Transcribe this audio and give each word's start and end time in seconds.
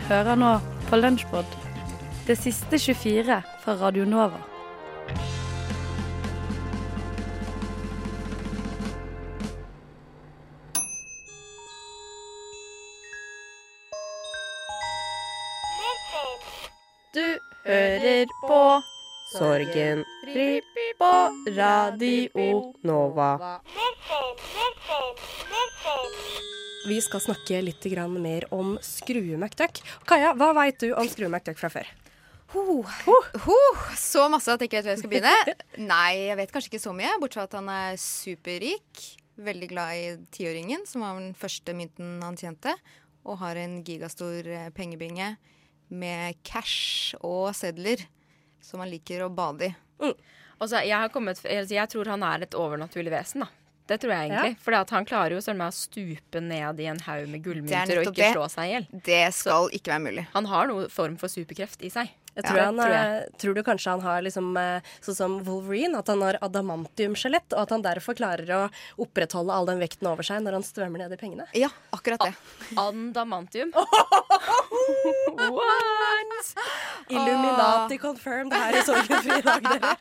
Du 0.00 0.14
hører 0.14 0.34
nå 0.34 0.50
på 0.88 0.96
Lunsjbod, 0.96 1.44
det 2.26 2.34
siste 2.40 2.78
24 2.78 3.36
fra 3.62 3.74
Radio 3.78 4.04
Nova. 4.08 4.40
Du 17.14 17.26
hører 17.66 18.26
på 18.48 18.62
Sorgen 19.36 20.04
på 20.98 21.12
Radio 21.60 22.72
Nova. 22.82 23.60
Vi 26.88 26.96
skal 27.04 27.20
snakke 27.20 27.58
litt 27.60 27.84
mer 28.08 28.46
om 28.54 28.78
Skrue 28.80 29.36
McDuck. 29.36 29.82
Kaja, 30.08 30.32
hva 30.32 30.54
veit 30.56 30.80
du 30.80 30.94
om 30.94 31.08
Skrue 31.08 31.28
McDuck 31.28 31.58
fra 31.60 31.68
før? 31.68 31.88
Ho, 32.54 32.80
ho, 33.44 33.58
så 34.00 34.24
masse 34.32 34.50
at 34.50 34.62
jeg 34.62 34.70
ikke 34.70 34.80
vet 34.80 34.86
hvor 34.86 34.94
jeg 34.94 35.02
skal 35.02 35.12
begynne. 35.12 35.54
Nei, 35.92 36.30
jeg 36.30 36.38
vet 36.40 36.54
kanskje 36.54 36.72
ikke 36.72 36.82
så 36.82 36.94
mye, 36.96 37.12
bortsett 37.20 37.42
fra 37.42 37.44
at 37.50 37.58
han 37.58 37.68
er 37.74 38.00
superrik. 38.00 39.04
Veldig 39.40 39.68
glad 39.70 39.92
i 39.98 40.08
tiåringen, 40.32 40.86
som 40.88 41.04
var 41.04 41.20
den 41.20 41.36
første 41.38 41.76
mynten 41.76 42.18
han 42.24 42.40
tjente. 42.40 42.74
Og 43.28 43.38
har 43.44 43.60
en 43.60 43.78
gigastor 43.84 44.48
eh, 44.48 44.72
pengebinge 44.72 45.34
med 45.92 46.40
cash 46.46 47.12
og 47.20 47.52
sedler 47.58 48.06
som 48.64 48.80
han 48.80 48.90
liker 48.90 49.26
å 49.26 49.32
bade 49.32 49.68
i. 49.68 49.74
Altså, 50.60 50.80
jeg, 50.80 50.96
har 50.96 51.12
kommet, 51.12 51.40
jeg 51.44 51.88
tror 51.92 52.08
han 52.12 52.24
er 52.24 52.44
et 52.44 52.56
overnaturlig 52.56 53.12
vesen, 53.12 53.44
da. 53.44 53.52
Det 53.90 53.98
tror 54.04 54.12
jeg 54.14 54.30
egentlig. 54.30 54.56
For 54.62 54.76
han 54.94 55.08
klarer 55.08 55.34
jo 55.34 55.42
sånn 55.42 55.58
med 55.58 55.72
å 55.72 55.74
stupe 55.74 56.42
ned 56.44 56.78
i 56.78 56.86
en 56.92 57.00
haug 57.08 57.26
med 57.26 57.40
er 57.40 57.44
gullmynter 57.48 57.98
og 57.98 58.10
ikke 58.12 58.20
det. 58.20 58.30
slå 58.36 58.46
seg 58.52 58.68
i 58.68 58.74
hjel. 58.76 58.86
Det 59.10 59.22
skal 59.34 59.66
ikke 59.74 59.90
være 59.96 60.04
mulig. 60.04 60.26
Han 60.36 60.46
har 60.52 60.70
noen 60.70 60.92
form 60.94 61.16
for 61.18 61.32
superkreft 61.32 61.82
i 61.82 61.90
seg. 61.90 62.12
Jeg 62.40 62.46
tror, 62.48 62.58
ja, 62.60 62.66
han, 62.70 62.80
tror 62.80 62.94
jeg. 62.94 63.20
eh, 63.20 63.38
tror 63.42 63.56
du 63.58 63.62
kanskje 63.66 63.94
han 63.94 64.04
har 64.04 64.24
liksom, 64.24 64.50
eh, 64.56 64.90
sånn 65.04 65.18
som 65.18 65.36
Wolverine, 65.44 66.00
at 66.00 66.08
han 66.12 66.24
har 66.24 66.38
adamantiumskjelett, 66.40 67.52
og 67.52 67.64
at 67.66 67.74
han 67.76 67.84
derfor 67.84 68.16
klarer 68.18 68.48
å 68.56 68.62
opprettholde 69.04 69.52
all 69.52 69.68
den 69.68 69.82
vekten 69.82 70.08
over 70.10 70.26
seg 70.26 70.40
når 70.44 70.58
han 70.58 70.66
svømmer 70.66 71.04
ned 71.04 71.12
i 71.12 71.20
pengene? 71.20 71.46
Ja, 71.58 71.68
akkurat 71.92 72.24
det. 72.24 72.32
Andamantium. 72.80 73.74
What? 75.40 75.90
Illuminati 77.10 77.98
confirmed 77.98 78.54
her 78.54 78.76
i 78.78 78.82
Sorgenfri 78.86 79.40
dag, 79.44 79.64
dere. 79.64 79.96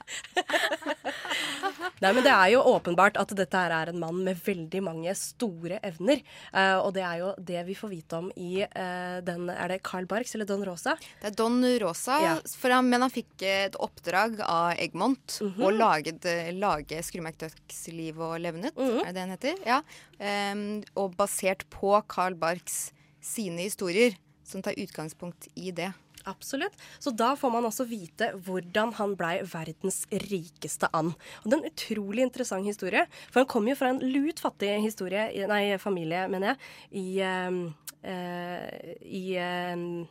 Nei, 2.04 2.12
men 2.16 2.24
Det 2.24 2.32
er 2.32 2.52
jo 2.54 2.62
åpenbart 2.72 3.18
at 3.20 3.34
dette 3.36 3.60
her 3.60 3.74
er 3.76 3.92
en 3.92 4.00
mann 4.02 4.22
med 4.26 4.40
veldig 4.46 4.82
mange 4.86 5.14
store 5.18 5.80
evner. 5.86 6.22
Uh, 6.54 6.78
og 6.84 6.94
det 6.96 7.04
er 7.06 7.18
jo 7.22 7.32
det 7.50 7.64
vi 7.68 7.76
får 7.78 7.92
vite 7.92 8.20
om 8.20 8.30
i 8.40 8.64
uh, 8.64 9.20
den 9.26 9.50
Er 9.52 9.74
det 9.74 9.82
Carl 9.88 10.08
Barks 10.10 10.36
eller 10.38 10.48
Don 10.50 10.64
Rosa? 10.68 10.96
Det 11.22 11.32
er 11.32 11.38
Don 11.38 11.60
Rosa, 11.84 12.20
Ja. 12.24 12.29
For 12.60 12.74
han, 12.74 12.90
men 12.90 13.06
han 13.06 13.14
fikk 13.14 13.44
et 13.48 13.78
oppdrag 13.80 14.40
av 14.46 14.74
Egmont 14.80 15.40
Mhm. 15.44 15.64
å 15.66 15.72
lage, 15.72 16.14
lage 16.56 17.04
Skrue 17.04 17.24
McDucks 17.24 17.88
liv 17.94 18.20
og 18.20 18.40
levnet, 18.40 18.76
-hmm. 18.76 19.02
er 19.02 19.14
det 19.14 19.20
det 19.20 19.24
den 19.24 19.36
heter? 19.36 19.56
Ja. 19.66 19.82
Um, 20.20 20.84
og 20.96 21.16
basert 21.18 21.66
på 21.70 22.02
Carl 22.08 22.36
Barks 22.36 22.92
sine 23.22 23.62
historier, 23.68 24.16
som 24.44 24.62
tar 24.62 24.78
utgangspunkt 24.80 25.48
i 25.56 25.72
det. 25.72 25.94
Absolutt. 26.26 26.74
Så 27.00 27.12
da 27.16 27.36
får 27.36 27.52
man 27.54 27.66
også 27.66 27.86
vite 27.88 28.32
hvordan 28.46 28.94
han 29.00 29.16
blei 29.20 29.40
verdens 29.48 30.04
rikeste 30.12 30.90
and. 30.94 31.16
Og 31.44 31.50
det 31.50 31.56
er 31.56 31.62
en 31.64 31.72
utrolig 31.72 32.26
interessant 32.26 32.68
historie. 32.68 33.06
For 33.32 33.42
han 33.42 33.50
kom 33.50 33.70
jo 33.70 33.78
fra 33.80 33.94
en 33.94 34.02
lut 34.04 34.42
fattig 34.44 34.76
historie, 34.84 35.30
nei, 35.50 35.64
familie, 35.82 36.28
mener 36.32 36.54
jeg, 36.54 36.58
i, 36.92 37.08
uh, 37.24 37.72
eh, 38.04 38.96
i 39.06 39.26
uh, 39.40 40.06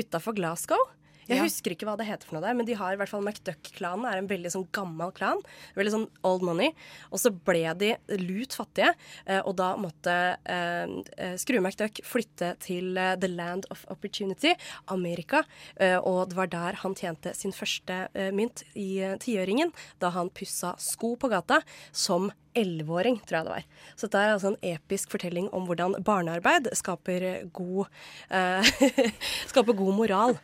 utafor 0.00 0.36
Glasgow. 0.36 0.80
Jeg 1.28 1.38
Ja. 1.38 1.44
husker 1.44 1.72
ikke 1.72 1.86
hva 1.88 1.96
det 1.96 2.06
heter 2.06 2.24
for 2.26 2.34
noe 2.36 2.42
der, 2.46 2.54
men 2.54 2.66
de 2.66 2.74
har 2.74 2.92
i 2.92 2.96
hvert 2.96 3.08
fall 3.08 3.22
McDuck-klanen 3.24 4.04
er 4.10 4.18
en 4.18 4.28
veldig 4.28 4.50
sånn 4.52 4.66
gammel 4.72 5.12
klan. 5.12 5.40
Veldig 5.74 5.92
sånn 5.94 6.08
old 6.22 6.42
money. 6.42 6.74
Og 7.10 7.18
så 7.18 7.30
ble 7.32 7.74
de 7.78 7.96
lut 8.20 8.52
fattige, 8.52 8.94
eh, 9.26 9.40
og 9.44 9.56
da 9.56 9.74
måtte 9.76 10.38
eh, 10.44 10.86
eh, 11.18 11.36
Skrue 11.36 11.60
McDuck 11.60 12.02
flytte 12.04 12.58
til 12.60 12.96
eh, 12.98 13.16
the 13.16 13.28
land 13.28 13.64
of 13.70 13.84
opportunity, 13.88 14.54
Amerika. 14.88 15.44
Og 16.04 16.28
det 16.28 16.36
var 16.36 16.46
der 16.46 16.72
han 16.82 16.94
tjente 16.94 17.34
sin 17.34 17.52
første 17.52 18.08
mynt 18.32 18.62
i 18.76 19.00
tiøringen, 19.20 19.72
da 20.00 20.10
han 20.10 20.30
pussa 20.30 20.74
sko 20.78 21.14
på 21.16 21.28
gata 21.30 21.62
som 21.92 22.30
elleveåring, 22.58 23.18
tror 23.26 23.38
jeg 23.38 23.46
det 23.46 23.54
var. 23.54 23.66
Så 23.94 24.06
dette 24.06 24.22
er 24.22 24.32
altså 24.34 24.52
en 24.52 24.58
episk 24.74 25.12
fortelling 25.14 25.48
om 25.56 25.66
hvordan 25.68 25.96
barnearbeid 26.06 26.70
skaper 26.76 27.44
god, 27.54 27.90
eh, 28.30 28.72
skaper 29.50 29.76
god 29.76 29.94
moral. 29.98 30.36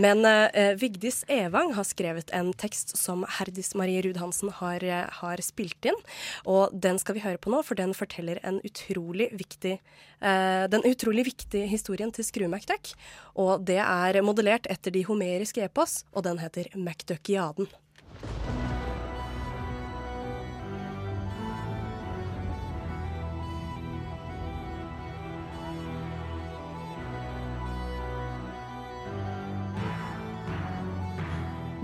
Men 0.00 0.24
eh, 0.28 0.74
Vigdis 0.80 1.24
Evang 1.28 1.74
har 1.76 1.86
skrevet 1.88 2.32
en 2.36 2.52
tekst 2.56 2.96
som 2.98 3.26
Herdis 3.38 3.74
Marie 3.78 4.02
Ruud 4.04 4.20
Hansen 4.22 4.52
har, 4.60 4.84
eh, 4.84 5.06
har 5.20 5.44
spilt 5.44 5.88
inn. 5.88 5.98
Og 6.46 6.74
den 6.74 7.00
skal 7.02 7.18
vi 7.18 7.24
høre 7.26 7.40
på 7.42 7.52
nå, 7.52 7.62
for 7.66 7.78
den 7.78 7.94
forteller 7.96 8.40
en 8.46 8.62
utrolig 8.66 9.30
viktig 9.38 9.78
eh, 10.20 10.64
den 10.70 10.84
utrolig 10.86 11.26
viktige 11.32 11.66
historien 11.70 12.12
til 12.12 12.26
Skru 12.26 12.46
McDuck. 12.48 12.94
Og 13.38 13.66
det 13.66 13.80
er 13.82 14.22
modellert 14.26 14.68
etter 14.70 14.94
de 14.94 15.04
homeriske 15.08 15.64
epos, 15.64 16.02
og 16.12 16.26
den 16.28 16.42
heter 16.42 16.70
McDuckiaden. 16.74 17.70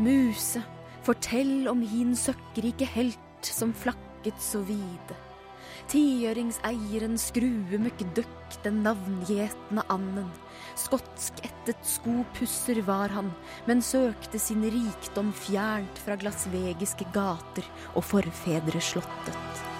Muse, 0.04 0.60
fortell 1.04 1.68
om 1.70 1.80
hin 1.88 2.12
søkkrike 2.18 2.88
helt 2.94 3.48
som 3.48 3.72
flakket 3.76 4.40
så 4.42 4.60
vide. 4.68 5.16
Tiøringseieren 5.90 7.18
Skrue 7.20 7.78
møkkdøkk 7.80 8.56
den 8.64 8.80
navngjetne 8.86 9.84
anden. 9.92 10.30
Skotskættet 10.80 11.84
skopusser 11.88 12.80
var 12.86 13.12
han, 13.12 13.28
men 13.68 13.84
søkte 13.84 14.40
sin 14.40 14.64
rikdom 14.64 15.32
fjernt 15.36 16.00
fra 16.06 16.16
glasvegiske 16.20 17.08
gater 17.12 17.68
og 17.94 18.04
forfedreslottet. 18.14 19.38
Til 19.64 19.73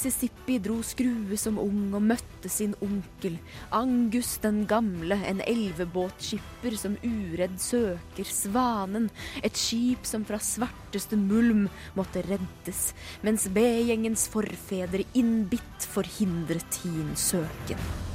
Mississippi 0.00 0.54
dro 0.64 0.78
Skrue 0.80 1.36
som 1.36 1.58
ung 1.60 1.90
og 1.92 2.00
møtte 2.00 2.48
sin 2.48 2.70
onkel, 2.80 3.34
Angus 3.76 4.38
den 4.40 4.62
gamle, 4.64 5.18
en 5.28 5.42
elvebåtskipper 5.44 6.72
som 6.80 6.94
uredd 7.04 7.58
søker 7.60 8.30
Svanen, 8.32 9.10
et 9.44 9.60
skip 9.60 10.08
som 10.08 10.24
fra 10.24 10.38
svarteste 10.40 11.20
mulm 11.20 11.66
måtte 12.00 12.24
reddes, 12.30 12.94
mens 13.20 13.44
B-gjengens 13.52 14.24
forfedre 14.32 15.04
innbitt 15.12 15.90
forhindret 15.92 16.80
hin 16.80 17.12
søken. 17.12 18.09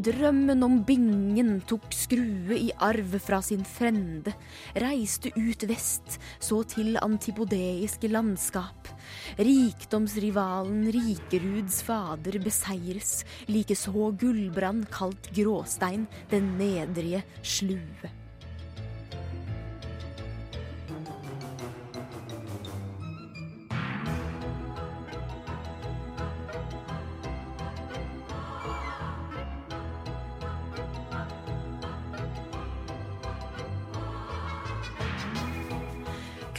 Drømmen 0.00 0.62
om 0.64 0.78
bingen 0.88 1.58
tok 1.68 1.90
skrue 1.92 2.56
i 2.56 2.70
arv 2.80 3.18
fra 3.20 3.40
sin 3.44 3.66
frende, 3.68 4.32
reiste 4.80 5.28
ut 5.36 5.66
vest, 5.68 6.16
så 6.40 6.62
til 6.70 6.96
antipodeiske 7.02 8.08
landskap. 8.08 8.88
Rikdomsrivalen 9.36 10.88
Rikeruds 10.94 11.82
fader 11.84 12.38
beseires, 12.40 13.12
likeså 13.52 14.08
Gullbrand 14.22 14.88
kalt 14.94 15.28
Gråstein, 15.36 16.08
den 16.32 16.54
nedrige 16.56 17.20
slue. 17.42 18.14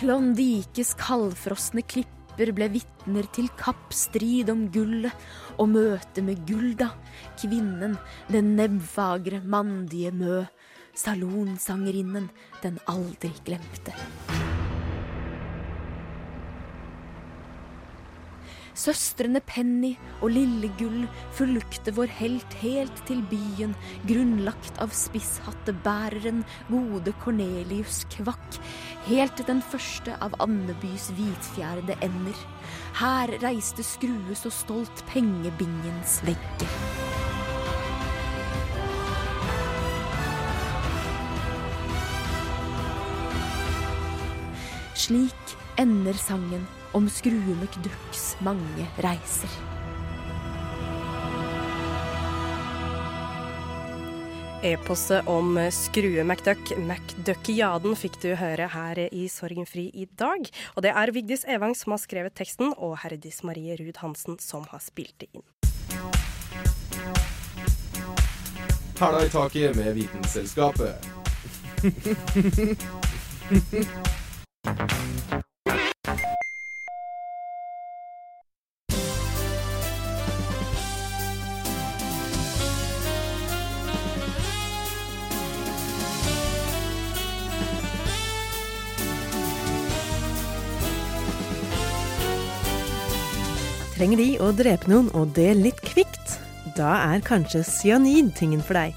Klondikes 0.02 0.96
kaldfrosne 0.98 1.84
klipper 1.86 2.50
ble 2.58 2.66
vitner 2.74 3.28
til 3.36 3.52
kappstrid 3.60 4.50
om 4.50 4.64
gullet, 4.74 5.14
og 5.62 5.70
møte 5.76 6.24
med 6.26 6.42
Gulda, 6.50 6.88
kvinnen, 7.38 7.94
den 8.34 8.56
nebbfagre, 8.58 9.44
mandige 9.46 10.10
Mø, 10.10 10.40
salonsangerinnen 10.98 12.32
den 12.64 12.82
aldri 12.90 13.30
glemte. 13.46 13.94
Søstrene 18.82 19.38
Penny 19.46 19.92
og 20.24 20.32
Lillegull 20.34 21.04
fulgte 21.38 21.92
vår 21.94 22.10
helt 22.18 22.56
helt 22.64 23.02
til 23.06 23.20
byen, 23.30 23.76
grunnlagt 24.10 24.80
av 24.82 24.96
spisshattebæreren 24.96 26.42
gode 26.72 27.14
Cornelius 27.22 28.02
Kvakk, 28.16 28.58
helt 29.06 29.38
til 29.38 29.50
den 29.52 29.62
første 29.62 30.18
av 30.26 30.34
Andebys 30.42 31.12
hvitfjærede 31.14 32.00
ender. 32.02 32.42
Her 32.98 33.36
reiste 33.46 33.86
Skrue 33.86 34.40
så 34.40 34.50
stolt 34.50 35.06
pengebingens 35.14 36.18
vegger. 36.26 36.78
Slik 44.98 45.58
ender 45.82 46.18
sangen 46.18 46.66
om 46.92 47.10
Skrue 47.10 47.56
McDucks 47.56 48.36
mange 48.40 48.88
reiser. 48.98 49.50
Eposet 54.64 55.28
om 55.28 55.70
Skrue 55.72 56.24
McDuck, 56.24 56.78
McDuckiaden, 56.78 57.96
fikk 57.98 58.20
du 58.22 58.36
høre 58.38 58.68
her 58.70 59.00
i 59.10 59.28
Sorgenfri 59.32 59.88
i 59.94 60.06
dag. 60.20 60.46
Og 60.76 60.86
det 60.86 60.92
er 60.94 61.12
Vigdis 61.16 61.46
Evang 61.50 61.74
som 61.78 61.96
har 61.96 62.02
skrevet 62.04 62.36
teksten, 62.38 62.74
og 62.78 63.00
Herdis 63.02 63.42
Marie 63.48 63.76
Ruud 63.80 63.98
Hansen 64.04 64.38
som 64.44 64.68
har 64.70 64.84
spilt 64.84 65.18
det 65.24 65.32
inn. 65.34 65.48
Hæla 69.02 69.26
i 69.26 69.30
taket 69.34 69.76
med 69.76 69.94
Vitenselskapet. 69.98 70.94
Trenger 94.02 94.18
de 94.18 94.32
å 94.42 94.48
drepe 94.58 94.90
noen, 94.90 95.12
og 95.14 95.36
det 95.38 95.52
litt 95.60 95.78
kvikt? 95.86 96.40
Da 96.74 96.96
er 97.14 97.20
kanskje 97.22 97.60
cyanid 97.62 98.32
tingen 98.34 98.64
for 98.66 98.74
deg. 98.74 98.96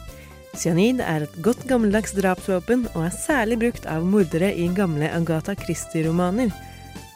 Cyanid 0.57 1.03
er 1.05 1.27
et 1.27 1.35
godt 1.45 1.67
gammeldags 1.69 2.15
drapsvåpen, 2.17 2.87
og 2.95 3.03
er 3.05 3.13
særlig 3.13 3.59
brukt 3.61 3.85
av 3.85 4.07
mordere 4.09 4.49
i 4.57 4.65
gamle 4.73 5.11
Agatha 5.13 5.53
Christie-romaner. 5.61 6.55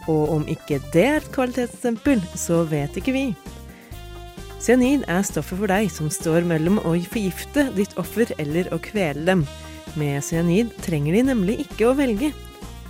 Og 0.05 0.35
om 0.35 0.45
ikke 0.53 0.83
det 0.93 1.07
er 1.07 1.17
et 1.23 1.31
kvalitetsstempel, 1.33 2.21
så 2.37 2.61
vet 2.69 3.01
ikke 3.01 3.15
vi. 3.17 3.25
Cyanid 4.61 5.09
er 5.09 5.25
stoffet 5.25 5.57
for 5.57 5.73
deg 5.73 5.89
som 5.89 6.13
står 6.13 6.45
mellom 6.53 6.83
å 6.83 6.93
forgifte 7.09 7.71
ditt 7.79 7.97
offer 7.97 8.37
eller 8.37 8.69
å 8.69 8.83
kvele 8.85 9.25
dem. 9.31 9.47
Med 9.97 10.21
cyanid 10.29 10.77
trenger 10.85 11.17
de 11.17 11.25
nemlig 11.31 11.57
ikke 11.65 11.89
å 11.89 11.97
velge. 11.97 12.35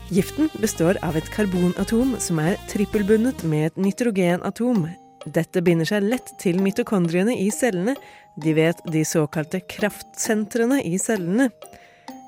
Giften 0.09 0.49
består 0.57 0.97
av 1.05 1.19
et 1.21 1.27
karbonatom 1.29 2.15
som 2.23 2.39
er 2.41 2.55
trippelbundet 2.71 3.43
med 3.45 3.67
et 3.67 3.81
nitrogenatom. 3.85 4.87
Dette 5.29 5.61
binder 5.61 5.85
seg 5.89 6.07
lett 6.07 6.31
til 6.41 6.63
mitokondriene 6.65 7.35
i 7.37 7.51
cellene, 7.53 7.93
de 8.41 8.55
vet 8.57 8.81
de 8.89 9.03
såkalte 9.05 9.61
kraftsentrene 9.69 10.81
i 10.81 10.95
cellene. 11.03 11.51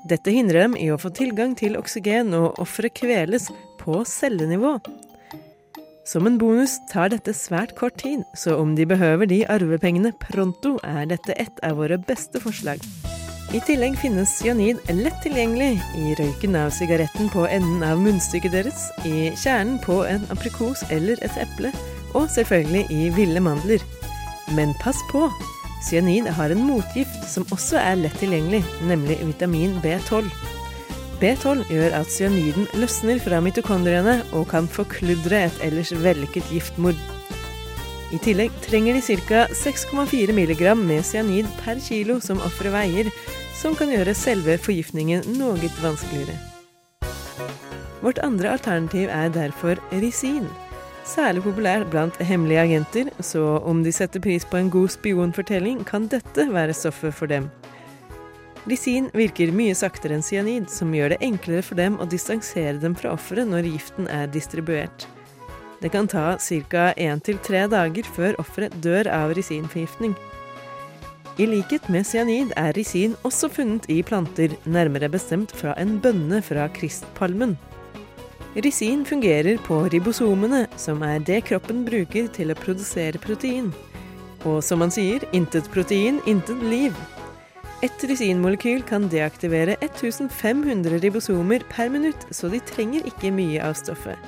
Dette 0.05 0.33
hindrer 0.33 0.67
dem 0.67 0.75
i 0.77 0.91
å 0.93 0.99
få 1.01 1.09
tilgang 1.09 1.55
til 1.57 1.79
oksygen, 1.79 2.35
og 2.37 2.61
offeret 2.61 2.93
kveles 3.01 3.49
på 3.81 4.03
cellenivå. 4.05 4.75
Som 6.05 6.29
en 6.29 6.37
bonus 6.37 6.77
tar 6.91 7.09
dette 7.13 7.33
svært 7.33 7.73
kort 7.79 7.97
tid, 8.03 8.21
så 8.37 8.59
om 8.61 8.75
de 8.77 8.85
behøver 8.85 9.29
de 9.29 9.41
arvepengene 9.49 10.13
pronto, 10.21 10.75
er 10.85 11.09
dette 11.09 11.33
et 11.33 11.65
av 11.65 11.81
våre 11.81 11.97
beste 11.97 12.41
forslag. 12.45 12.85
I 13.51 13.59
tillegg 13.67 13.97
finnes 13.99 14.31
cyanid 14.39 14.77
lett 14.95 15.17
tilgjengelig 15.25 15.73
i 15.99 16.13
røyken 16.15 16.53
av 16.55 16.69
sigaretten 16.71 17.27
på 17.33 17.43
enden 17.51 17.81
av 17.83 17.99
munnstykket 17.99 18.53
deres, 18.55 18.85
i 19.03 19.33
kjernen 19.35 19.75
på 19.83 19.97
en 20.07 20.23
aprikos 20.31 20.85
eller 20.87 21.19
et 21.19 21.35
eple, 21.41 21.73
og 22.15 22.29
selvfølgelig 22.31 22.85
i 22.95 23.09
ville 23.17 23.43
mandler. 23.43 23.83
Men 24.55 24.71
pass 24.79 25.01
på! 25.11 25.25
Cyanid 25.83 26.29
har 26.37 26.53
en 26.53 26.63
motgift 26.63 27.27
som 27.27 27.43
også 27.51 27.75
er 27.81 27.99
lett 28.05 28.15
tilgjengelig, 28.23 28.61
nemlig 28.87 29.19
vitamin 29.25 29.75
B12. 29.83 30.31
B12 31.19 31.67
gjør 31.73 31.99
at 31.99 32.13
cyaniden 32.13 32.69
løsner 32.79 33.19
fra 33.19 33.43
mitokondriene 33.43 34.21
og 34.31 34.47
kan 34.53 34.71
forkludre 34.71 35.49
et 35.49 35.65
ellers 35.67 35.91
vellykket 35.91 36.47
giftmord. 36.53 37.03
I 38.11 38.19
tillegg 38.19 38.55
trenger 38.63 38.95
de 38.95 39.19
ca. 39.27 39.45
6,4 39.55 40.35
mg 40.35 40.65
med 40.79 41.03
cyanid 41.07 41.47
per 41.59 41.79
kilo 41.83 42.19
som 42.23 42.39
offeret 42.43 42.75
veier, 42.75 43.11
som 43.61 43.75
kan 43.77 43.91
gjøre 43.93 44.15
selve 44.17 44.55
forgiftningen 44.57 45.35
noe 45.37 45.69
vanskeligere. 45.83 46.33
Vårt 48.01 48.17
andre 48.25 48.55
alternativ 48.55 49.09
er 49.13 49.29
derfor 49.29 49.77
risin. 50.01 50.47
Særlig 51.05 51.43
populær 51.45 51.85
blant 51.85 52.17
hemmelige 52.25 52.61
agenter, 52.61 53.11
så 53.21 53.59
om 53.61 53.83
de 53.85 53.93
setter 53.93 54.21
pris 54.21 54.45
på 54.45 54.57
en 54.57 54.69
god 54.73 54.89
spionfortelling, 54.89 55.83
kan 55.85 56.07
dette 56.09 56.47
være 56.49 56.73
stoffet 56.73 57.13
for 57.13 57.29
dem. 57.29 57.49
Risin 58.69 59.09
virker 59.17 59.53
mye 59.53 59.73
saktere 59.77 60.17
enn 60.17 60.25
cyanid, 60.25 60.69
som 60.69 60.93
gjør 60.93 61.13
det 61.13 61.21
enklere 61.25 61.65
for 61.65 61.77
dem 61.77 61.97
å 62.01 62.09
distansere 62.09 62.77
dem 62.81 62.97
fra 62.97 63.13
offeret 63.13 63.49
når 63.49 63.69
giften 63.69 64.09
er 64.09 64.29
distribuert. 64.29 65.07
Det 65.81 65.89
kan 65.93 66.09
ta 66.09 66.37
ca. 66.37 66.93
én 66.97 67.21
til 67.21 67.37
tre 67.41 67.67
dager 67.67 68.05
før 68.05 68.37
offeret 68.41 68.73
dør 68.81 69.09
av 69.09 69.33
risinforgiftning. 69.33 70.13
I 71.39 71.45
likhet 71.47 71.85
med 71.87 72.03
cyanid 72.03 72.49
er 72.59 72.73
risin 72.75 73.13
også 73.23 73.47
funnet 73.53 73.85
i 73.89 74.01
planter, 74.03 74.51
nærmere 74.67 75.07
bestemt 75.09 75.53
fra 75.55 75.71
en 75.79 75.95
bønne 76.03 76.41
fra 76.43 76.65
kristpalmen. 76.75 77.53
Risin 78.51 79.05
fungerer 79.07 79.55
på 79.63 79.77
ribosomene, 79.93 80.65
som 80.75 80.99
er 81.07 81.21
det 81.23 81.45
kroppen 81.47 81.85
bruker 81.87 82.27
til 82.35 82.51
å 82.51 82.57
produsere 82.59 83.21
protein. 83.23 83.69
Og 84.43 84.59
som 84.65 84.81
man 84.83 84.91
sier, 84.91 85.23
intet 85.31 85.69
protein, 85.71 86.19
intet 86.27 86.59
liv. 86.67 86.97
Et 87.81 88.03
risinmolekyl 88.11 88.83
kan 88.85 89.07
deaktivere 89.09 89.77
1500 89.79 90.99
ribosomer 91.01 91.63
per 91.71 91.87
minutt, 91.93 92.25
så 92.35 92.51
de 92.51 92.59
trenger 92.73 93.07
ikke 93.07 93.31
mye 93.31 93.61
av 93.63 93.77
stoffet. 93.79 94.19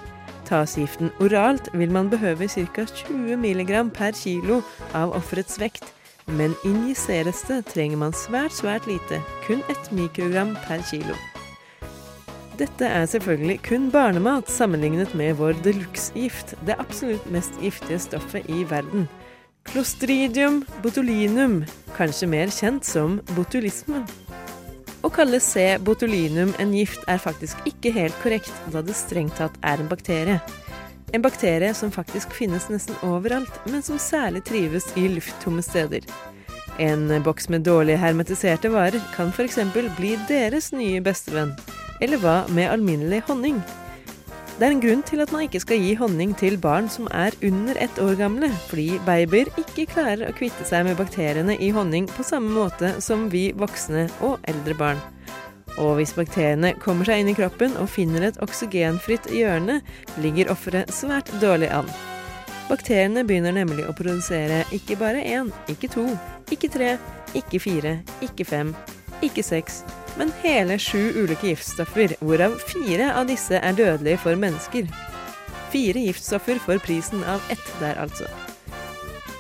Tas 0.48 0.78
giften 0.80 1.12
oralt, 1.20 1.68
vil 1.76 1.92
man 1.92 2.08
behøve 2.10 2.48
ca. 2.48 2.88
20 2.88 3.36
mg 3.44 3.92
per 3.92 4.16
kilo 4.16 4.62
av 4.96 5.12
offerets 5.20 5.60
vekt, 5.60 5.92
men 6.28 6.56
injiseres 6.66 7.44
det, 7.50 7.64
trenger 7.72 8.00
man 8.02 8.16
svært, 8.16 8.56
svært 8.56 8.88
lite, 8.90 9.20
kun 9.48 9.64
ett 9.72 9.92
mikrogram 9.92 10.56
per 10.66 10.84
kilo. 10.90 11.16
Dette 12.60 12.86
er 12.86 13.08
selvfølgelig 13.10 13.58
kun 13.66 13.88
barnemat 13.92 14.50
sammenlignet 14.52 15.16
med 15.18 15.40
vår 15.40 15.58
de 15.66 15.74
luxe-gift, 15.80 16.54
det 16.68 16.78
absolutt 16.80 17.26
mest 17.34 17.56
giftige 17.62 17.98
stoffet 18.00 18.50
i 18.50 18.62
verden. 18.70 19.08
Clostridium 19.66 20.62
botulinum, 20.84 21.64
kanskje 21.98 22.30
mer 22.30 22.52
kjent 22.54 22.86
som 22.86 23.18
botulisme. 23.34 24.04
Å 25.04 25.10
kalle 25.12 25.40
C. 25.44 25.74
botulinum 25.84 26.54
en 26.62 26.76
gift 26.78 27.02
er 27.12 27.20
faktisk 27.20 27.66
ikke 27.68 27.92
helt 27.96 28.16
korrekt, 28.24 28.54
da 28.72 28.84
det 28.86 28.96
strengt 28.96 29.36
tatt 29.40 29.58
er 29.66 29.82
en 29.82 29.90
bakterie. 29.92 30.38
En 31.14 31.22
bakterie 31.22 31.74
som 31.78 31.92
faktisk 31.94 32.32
finnes 32.34 32.66
nesten 32.74 32.98
overalt, 33.06 33.54
men 33.70 33.84
som 33.86 34.00
særlig 34.02 34.42
trives 34.48 34.88
i 34.98 35.06
lufttomme 35.14 35.62
steder. 35.62 36.08
En 36.82 37.06
boks 37.24 37.52
med 37.54 37.68
dårlig 37.68 38.00
hermetiserte 38.02 38.72
varer 38.74 39.02
kan 39.14 39.30
f.eks. 39.30 39.60
bli 40.00 40.16
deres 40.26 40.72
nye 40.74 41.04
bestevenn. 41.06 41.54
Eller 42.02 42.18
hva 42.18 42.42
med 42.50 42.72
alminnelig 42.72 43.22
honning? 43.30 43.62
Det 44.58 44.66
er 44.66 44.74
en 44.74 44.82
grunn 44.82 45.06
til 45.06 45.22
at 45.22 45.32
man 45.34 45.46
ikke 45.46 45.62
skal 45.62 45.82
gi 45.82 45.94
honning 45.98 46.34
til 46.38 46.58
barn 46.62 46.90
som 46.90 47.06
er 47.14 47.38
under 47.46 47.78
ett 47.78 48.02
år 48.02 48.18
gamle, 48.18 48.50
fordi 48.70 48.98
babyer 49.06 49.54
ikke 49.62 49.90
klarer 49.94 50.30
å 50.30 50.36
kvitte 50.38 50.66
seg 50.66 50.88
med 50.90 50.98
bakteriene 50.98 51.58
i 51.62 51.70
honning 51.74 52.10
på 52.10 52.26
samme 52.26 52.54
måte 52.58 52.96
som 53.02 53.30
vi 53.34 53.52
voksne 53.54 54.08
og 54.22 54.42
eldre 54.50 54.78
barn. 54.82 55.13
Og 55.82 55.96
hvis 55.98 56.14
bakteriene 56.14 56.74
kommer 56.82 57.08
seg 57.08 57.24
inn 57.24 57.32
i 57.32 57.38
kroppen 57.38 57.74
og 57.82 57.90
finner 57.90 58.28
et 58.28 58.40
oksygenfritt 58.46 59.30
hjørne, 59.34 59.80
ligger 60.22 60.52
offeret 60.54 60.94
svært 60.94 61.32
dårlig 61.42 61.72
an. 61.74 61.90
Bakteriene 62.70 63.26
begynner 63.28 63.56
nemlig 63.56 63.88
å 63.90 63.96
produsere 63.98 64.62
ikke 64.76 64.98
bare 65.02 65.24
én, 65.26 65.50
ikke 65.72 65.90
to, 65.92 66.06
ikke 66.54 66.70
tre, 66.72 66.94
ikke 67.36 67.60
fire, 67.62 67.98
ikke 68.24 68.46
fem, 68.48 68.72
ikke 69.26 69.44
seks, 69.46 69.82
men 70.20 70.32
hele 70.44 70.78
sju 70.82 71.12
ulike 71.18 71.50
giftstoffer, 71.52 72.16
hvorav 72.22 72.56
fire 72.70 73.10
av 73.18 73.28
disse 73.30 73.58
er 73.58 73.78
dødelige 73.78 74.22
for 74.24 74.40
mennesker. 74.40 74.88
fire 75.74 76.00
giftstoffer 76.06 76.60
for 76.62 76.78
prisen 76.78 77.24
av 77.26 77.42
ett 77.50 77.70
der, 77.80 77.98
altså. 77.98 78.28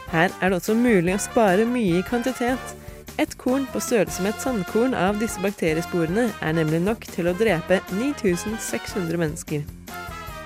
Her 0.10 0.32
er 0.42 0.50
det 0.50 0.58
også 0.58 0.74
mulig 0.74 1.13
å 1.13 1.22
spare 1.22 1.66
mye 1.66 2.00
i 2.00 2.06
kvantitet. 2.06 2.74
Et 3.22 3.38
korn 3.38 3.67
på 3.70 3.82
størrelse 3.84 4.24
med 4.25 4.34
et 4.34 4.41
sandkorn 4.41 4.96
av 4.98 5.20
disse 5.22 5.41
bakteriesporene 5.43 6.29
er 6.41 6.55
nemlig 6.58 6.79
nok 6.82 7.05
til 7.13 7.29
å 7.29 7.36
drepe 7.38 7.77
9600 7.93 9.20
mennesker. 9.22 9.65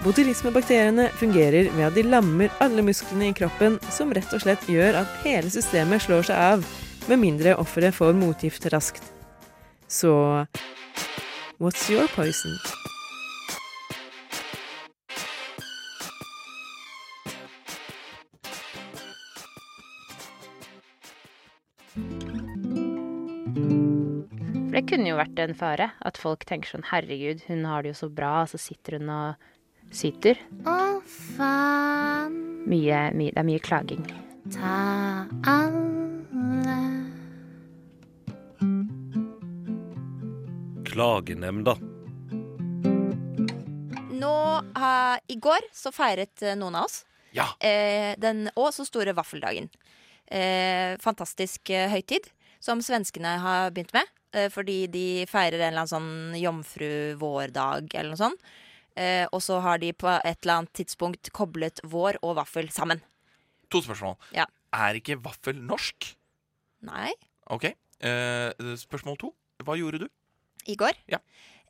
Botulismebakteriene 0.03 1.07
fungerer 1.17 1.71
ved 1.74 1.86
at 1.88 1.95
de 1.95 2.03
lammer 2.05 2.51
alle 2.63 2.83
musklene 2.86 3.31
i 3.31 3.38
kroppen, 3.38 3.79
som 3.91 4.12
rett 4.13 4.33
og 4.36 4.43
slett 4.43 4.67
gjør 4.69 5.00
at 5.01 5.15
hele 5.24 5.50
systemet 5.53 6.03
slår 6.05 6.27
seg 6.29 6.43
av, 6.51 6.67
med 7.07 7.24
mindre 7.24 7.55
offeret 7.57 7.95
får 7.95 8.13
motgift 8.19 8.67
raskt. 8.74 9.03
Så 9.88 10.12
what's 11.57 11.88
your 11.89 12.07
poison? 12.15 12.59
Kunne 24.89 25.10
jo 25.12 25.17
vært 25.20 25.39
en 25.44 25.56
fare. 25.58 25.91
At 26.08 26.17
folk 26.22 26.46
tenker 26.48 26.72
sånn 26.75 26.88
herregud, 26.91 27.44
hun 27.48 27.65
har 27.70 27.84
det 27.84 27.94
jo 27.94 28.00
så 28.06 28.10
bra, 28.13 28.41
og 28.46 28.51
så 28.53 28.60
sitter 28.62 28.98
hun 29.00 29.10
og 29.13 29.48
syter. 29.96 30.39
Å, 30.67 30.77
faen. 31.38 32.38
Mye, 32.67 33.06
mye, 33.15 33.32
det 33.32 33.39
er 33.44 33.48
mye 33.48 33.63
klaging. 33.63 34.03
Ta 34.51 35.27
alle 35.48 36.75
Klagenemnda. 40.88 41.75
Nå, 44.17 44.34
uh, 44.77 45.17
I 45.27 45.36
går 45.41 45.67
så 45.75 45.91
feiret 45.94 46.41
eh, 46.41 46.56
noen 46.58 46.77
av 46.79 46.88
oss 46.88 47.03
Ja. 47.36 47.46
eh, 47.62 48.15
den 48.17 48.48
å 48.58 48.70
så 48.74 48.86
store 48.88 49.13
vaffeldagen. 49.13 49.70
Eh, 50.25 50.98
fantastisk 51.03 51.70
eh, 51.70 51.89
høytid 51.91 52.32
som 52.60 52.82
svenskene 52.82 53.36
har 53.44 53.70
begynt 53.75 53.94
med. 53.94 54.10
Eh, 54.36 54.50
fordi 54.53 54.79
de 54.91 55.05
feirer 55.29 55.62
en 55.62 55.72
eller 55.72 55.86
annen 55.86 55.93
sånn 55.93 56.38
jomfru-vårdag 56.41 57.93
eller 57.93 58.13
noe 58.13 58.19
sånt. 58.19 58.51
Eh, 58.98 59.25
og 59.31 59.41
så 59.46 59.60
har 59.62 59.79
de 59.79 59.93
på 59.93 60.10
et 60.10 60.39
eller 60.41 60.55
annet 60.60 60.74
tidspunkt 60.75 61.31
koblet 61.36 61.79
vår 61.86 62.19
og 62.25 62.38
vaffel 62.41 62.72
sammen. 62.74 63.03
To 63.69 63.84
spørsmål. 63.84 64.17
Ja. 64.36 64.48
Er 64.75 64.98
ikke 65.00 65.19
vaffel 65.22 65.60
norsk? 65.62 66.13
Nei, 66.88 67.12
OK. 67.53 67.69
Eh, 68.03 68.72
spørsmål 68.81 69.19
to. 69.22 69.34
Hva 69.65 69.77
gjorde 69.77 70.05
du? 70.05 70.10
i 70.67 70.75
går. 70.79 70.98
Ja. 71.12 71.19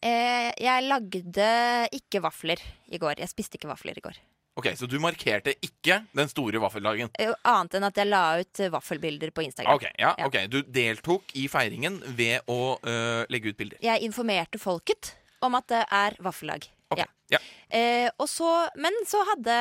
Eh, 0.01 0.51
jeg 0.61 0.85
lagde 0.85 1.47
ikke 1.95 2.21
vafler 2.25 2.61
i 2.89 2.99
går. 3.01 3.21
Jeg 3.21 3.31
spiste 3.31 3.57
ikke 3.59 3.71
vafler 3.71 3.97
i 3.97 4.03
går. 4.03 4.17
Ok, 4.57 4.71
Så 4.73 4.87
du 4.89 4.97
markerte 4.97 5.53
ikke 5.61 5.99
den 6.17 6.29
store 6.31 6.57
vaffeldagen? 6.63 7.11
Eh, 7.19 7.33
Annet 7.45 7.77
enn 7.77 7.85
at 7.85 7.99
jeg 8.01 8.09
la 8.09 8.23
ut 8.41 8.61
eh, 8.63 8.71
vaffelbilder 8.73 9.29
på 9.35 9.45
Instagram. 9.45 9.77
Ok, 9.77 9.85
ja, 10.01 10.15
ok. 10.25 10.39
Du 10.49 10.63
deltok 10.63 11.35
i 11.37 11.45
feiringen 11.51 11.99
ved 12.17 12.47
å 12.49 12.79
øh, 12.81 13.27
legge 13.29 13.53
ut 13.53 13.59
bilder. 13.59 13.77
Jeg 13.85 14.01
informerte 14.07 14.57
folket 14.61 15.13
om 15.45 15.53
at 15.59 15.69
det 15.69 15.83
er 15.93 16.17
vaffeldag. 16.25 16.65
Ja. 16.97 17.05
Ja. 17.29 17.39
Eh, 17.69 18.07
og 18.15 18.29
så, 18.31 18.47
men 18.79 18.95
så 19.03 19.19
hadde 19.27 19.55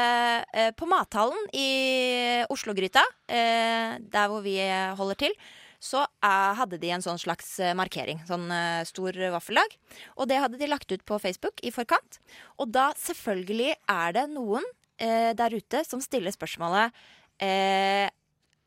eh, 0.55 0.69
På 0.79 0.87
mathallen 0.87 1.49
i 1.51 2.45
Oslo-gryta, 2.53 3.03
eh, 3.27 3.97
der 3.99 4.31
hvor 4.31 4.45
vi 4.45 4.55
holder 4.97 5.19
til, 5.27 5.35
så 5.83 6.07
hadde 6.25 6.79
de 6.81 6.89
en 6.95 7.03
sånn 7.05 7.19
slags 7.21 7.59
markering. 7.77 8.23
Sånn 8.27 8.49
stor 8.89 9.19
vaffeldag. 9.35 9.75
Og 10.17 10.27
det 10.31 10.39
hadde 10.41 10.59
de 10.59 10.67
lagt 10.71 10.91
ut 10.91 11.05
på 11.07 11.19
Facebook 11.21 11.61
i 11.63 11.71
forkant. 11.71 12.17
Og 12.59 12.73
da 12.75 12.89
selvfølgelig 12.99 13.75
er 13.93 14.17
det 14.17 14.25
noen 14.33 14.65
eh, 14.99 15.33
der 15.37 15.57
ute 15.57 15.83
som 15.87 16.03
stiller 16.05 16.35
spørsmålet 16.35 16.95
eh, 17.43 18.09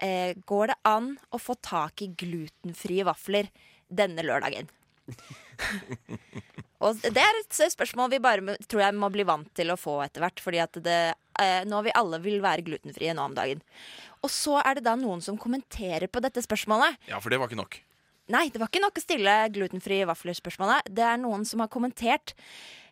eh, 0.01 0.35
Går 0.49 0.73
det 0.73 0.77
an 0.87 1.13
å 1.31 1.41
få 1.41 1.57
tak 1.61 2.03
i 2.05 2.11
glutenfrie 2.13 3.07
vafler 3.07 3.51
denne 3.89 4.25
lørdagen? 4.25 4.69
Og 6.79 6.95
det 7.03 7.19
er 7.19 7.39
et 7.41 7.57
spørsmål 7.73 8.13
vi 8.13 8.21
bare 8.23 8.55
tror 8.69 8.85
jeg 8.85 8.95
må 8.95 9.09
bli 9.11 9.25
vant 9.27 9.49
til 9.57 9.73
å 9.73 9.79
få 9.79 9.97
etter 10.05 10.23
hvert. 10.23 10.39
Fordi 10.39 10.61
at 10.63 10.79
det, 10.83 10.99
eh, 11.41 11.65
nå 11.67 11.81
vi 11.83 11.95
alle 11.97 12.21
vil 12.23 12.39
være 12.43 12.63
glutenfrie 12.67 13.15
nå 13.15 13.25
om 13.27 13.35
dagen. 13.35 13.63
Og 14.23 14.31
så 14.31 14.59
er 14.63 14.79
det 14.79 14.87
da 14.87 14.95
noen 14.99 15.21
som 15.23 15.39
kommenterer 15.39 16.07
på 16.07 16.23
dette 16.23 16.43
spørsmålet. 16.45 16.95
Ja, 17.11 17.19
for 17.19 17.31
det 17.31 17.39
var 17.41 17.51
ikke 17.51 17.59
nok. 17.59 17.81
Nei, 18.29 18.47
det 18.53 18.61
var 18.61 18.69
ikke 18.69 18.83
nok 18.83 18.99
å 18.99 19.03
stille 19.03 19.35
glutenfrie 19.51 20.05
vafler-spørsmålet. 20.05 20.91
Det 20.93 21.03
er 21.03 21.17
noen 21.19 21.43
som 21.49 21.63
har 21.63 21.71
kommentert. 21.73 22.35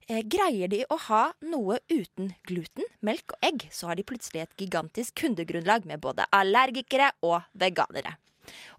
Eh, 0.07 0.21
greier 0.23 0.69
de 0.71 0.85
å 0.87 0.95
ha 1.09 1.23
noe 1.43 1.81
uten 1.91 2.29
gluten, 2.47 2.85
melk 3.03 3.33
og 3.35 3.43
egg, 3.43 3.65
så 3.75 3.89
har 3.89 3.99
de 3.99 4.05
plutselig 4.07 4.45
et 4.45 4.61
gigantisk 4.61 5.17
kundegrunnlag 5.19 5.83
med 5.89 5.99
både 6.05 6.23
allergikere 6.31 7.09
og 7.27 7.41
veganere. 7.51 8.15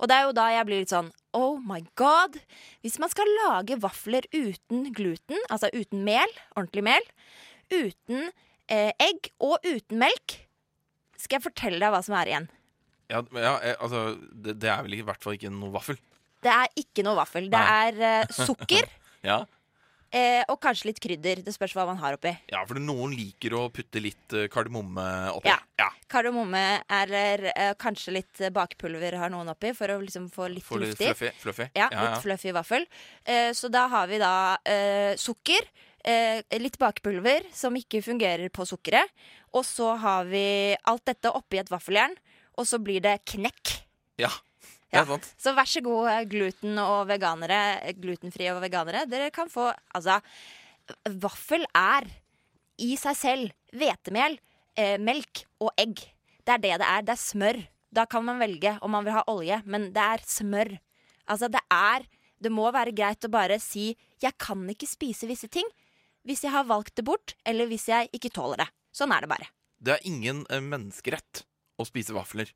Og 0.01 0.09
det 0.09 0.17
er 0.17 0.25
jo 0.25 0.37
da 0.39 0.47
jeg 0.55 0.65
blir 0.65 0.81
litt 0.81 0.95
sånn 0.95 1.11
Oh 1.37 1.59
my 1.61 1.83
god! 2.01 2.39
Hvis 2.81 2.97
man 3.03 3.13
skal 3.13 3.29
lage 3.43 3.77
vafler 3.83 4.25
uten 4.33 4.87
gluten, 4.97 5.37
altså 5.53 5.69
uten 5.75 6.01
mel, 6.07 6.33
ordentlig 6.57 6.87
mel, 6.89 7.11
uten 7.69 8.31
eh, 8.73 8.95
egg 8.97 9.29
og 9.37 9.61
uten 9.69 10.01
melk, 10.01 10.39
skal 11.21 11.37
jeg 11.37 11.49
fortelle 11.51 11.83
deg 11.83 11.93
hva 11.93 12.01
som 12.07 12.17
er 12.17 12.33
igjen. 12.33 12.49
Ja, 13.13 13.21
ja 13.37 13.53
eh, 13.61 13.77
altså, 13.77 14.15
det, 14.33 14.57
det 14.65 14.73
er 14.73 14.81
vel 14.89 14.97
i 14.97 15.05
hvert 15.05 15.21
fall 15.21 15.37
ikke 15.37 15.53
noe 15.53 15.77
vaffel. 15.77 16.01
Det 16.41 16.57
er 16.57 16.73
ikke 16.81 17.05
noe 17.05 17.21
vaffel. 17.21 17.53
Det 17.53 17.61
Nei. 17.61 17.85
er 17.85 18.03
eh, 18.25 18.35
sukker 18.47 18.89
Ja, 19.29 19.43
eh, 20.13 20.43
og 20.49 20.59
kanskje 20.63 20.89
litt 20.91 21.01
krydder. 21.03 21.43
Det 21.45 21.53
spørs 21.55 21.75
hva 21.77 21.87
man 21.89 21.99
har 22.01 22.17
oppi. 22.17 22.33
ja 22.53 22.63
for 22.69 22.81
noen 22.83 23.13
liker 23.17 23.55
å 23.59 23.67
putte 23.73 24.01
litt 24.03 24.33
eh, 24.37 24.49
kardemomme 24.53 25.05
oppi. 25.35 25.49
Ja. 25.51 25.59
ja. 25.81 25.89
Kardemomme 26.09 26.63
eller 27.01 27.49
eh, 27.55 27.75
kanskje 27.81 28.15
litt 28.19 28.41
eh, 28.41 28.53
bakpulver 28.55 29.19
har 29.21 29.31
noen 29.33 29.49
oppi, 29.53 29.75
for 29.77 29.93
å 29.93 29.99
liksom 30.01 30.31
få 30.33 30.49
litt 30.53 30.65
For 30.65 30.81
luftig. 30.81 31.11
fluffy. 31.13 31.33
fluffy. 31.43 31.69
Ja, 31.79 31.89
litt 31.93 32.23
fluffy 32.25 32.55
vaffel. 32.57 32.87
Eh, 33.25 33.51
så 33.57 33.69
da 33.73 33.87
har 33.93 34.09
vi 34.09 34.19
da 34.23 34.33
eh, 34.65 35.13
sukker, 35.21 35.69
eh, 36.05 36.41
litt 36.61 36.79
bakpulver 36.81 37.49
som 37.55 37.77
ikke 37.77 38.01
fungerer 38.05 38.49
på 38.55 38.65
sukkeret, 38.69 39.13
og 39.53 39.65
så 39.65 39.95
har 40.01 40.25
vi 40.29 40.75
alt 40.89 41.05
dette 41.09 41.31
oppi 41.33 41.61
et 41.61 41.71
vaffeljern, 41.73 42.17
og 42.59 42.67
så 42.67 42.81
blir 42.83 43.01
det 43.05 43.21
knekk. 43.29 43.77
Ja, 44.19 44.33
Ja. 44.95 45.05
Så 45.37 45.53
vær 45.57 45.69
så 45.69 45.83
god, 45.85 46.09
eh, 46.09 46.25
gluten 46.25 46.79
og 46.81 47.09
veganere, 47.11 47.81
eh, 47.83 47.93
glutenfrie 47.93 48.55
og 48.55 48.63
veganere. 48.63 49.05
Dere 49.09 49.31
kan 49.31 49.49
få 49.53 49.73
Altså, 49.95 50.21
vaffel 51.05 51.67
er 51.75 52.07
i 52.79 52.97
seg 52.97 53.17
selv 53.17 53.53
hvetemel, 53.75 54.39
eh, 54.77 54.97
melk 54.97 55.45
og 55.61 55.73
egg. 55.77 55.97
Det 56.45 56.55
er 56.55 56.59
det 56.59 56.79
det 56.81 56.89
er. 56.89 57.03
Det 57.03 57.13
er 57.13 57.21
smør. 57.21 57.69
Da 57.93 58.05
kan 58.07 58.25
man 58.25 58.39
velge 58.39 58.79
om 58.83 58.91
man 58.91 59.05
vil 59.05 59.13
ha 59.13 59.25
olje, 59.29 59.63
men 59.67 59.93
det 59.93 60.03
er 60.03 60.19
smør. 60.25 60.79
Altså, 61.29 61.51
det 61.51 61.61
er 61.71 62.07
Det 62.41 62.53
må 62.53 62.71
være 62.71 62.95
greit 62.95 63.19
å 63.27 63.29
bare 63.29 63.59
si 63.59 63.97
'jeg 64.23 64.39
kan 64.39 64.65
ikke 64.69 64.87
spise 64.87 65.27
visse 65.27 65.49
ting' 65.49 65.69
hvis 66.25 66.43
jeg 66.43 66.53
har 66.53 66.65
valgt 66.65 66.95
det 66.95 67.05
bort, 67.05 67.35
eller 67.45 67.67
hvis 67.67 67.89
jeg 67.89 68.09
ikke 68.13 68.31
tåler 68.31 68.59
det. 68.59 68.69
Sånn 68.95 69.11
er 69.11 69.21
det 69.25 69.29
bare. 69.29 69.49
Det 69.83 69.95
er 69.95 70.07
ingen 70.07 70.47
eh, 70.49 70.61
menneskerett 70.61 71.45
å 71.81 71.87
spise 71.89 72.15
vafler. 72.15 72.53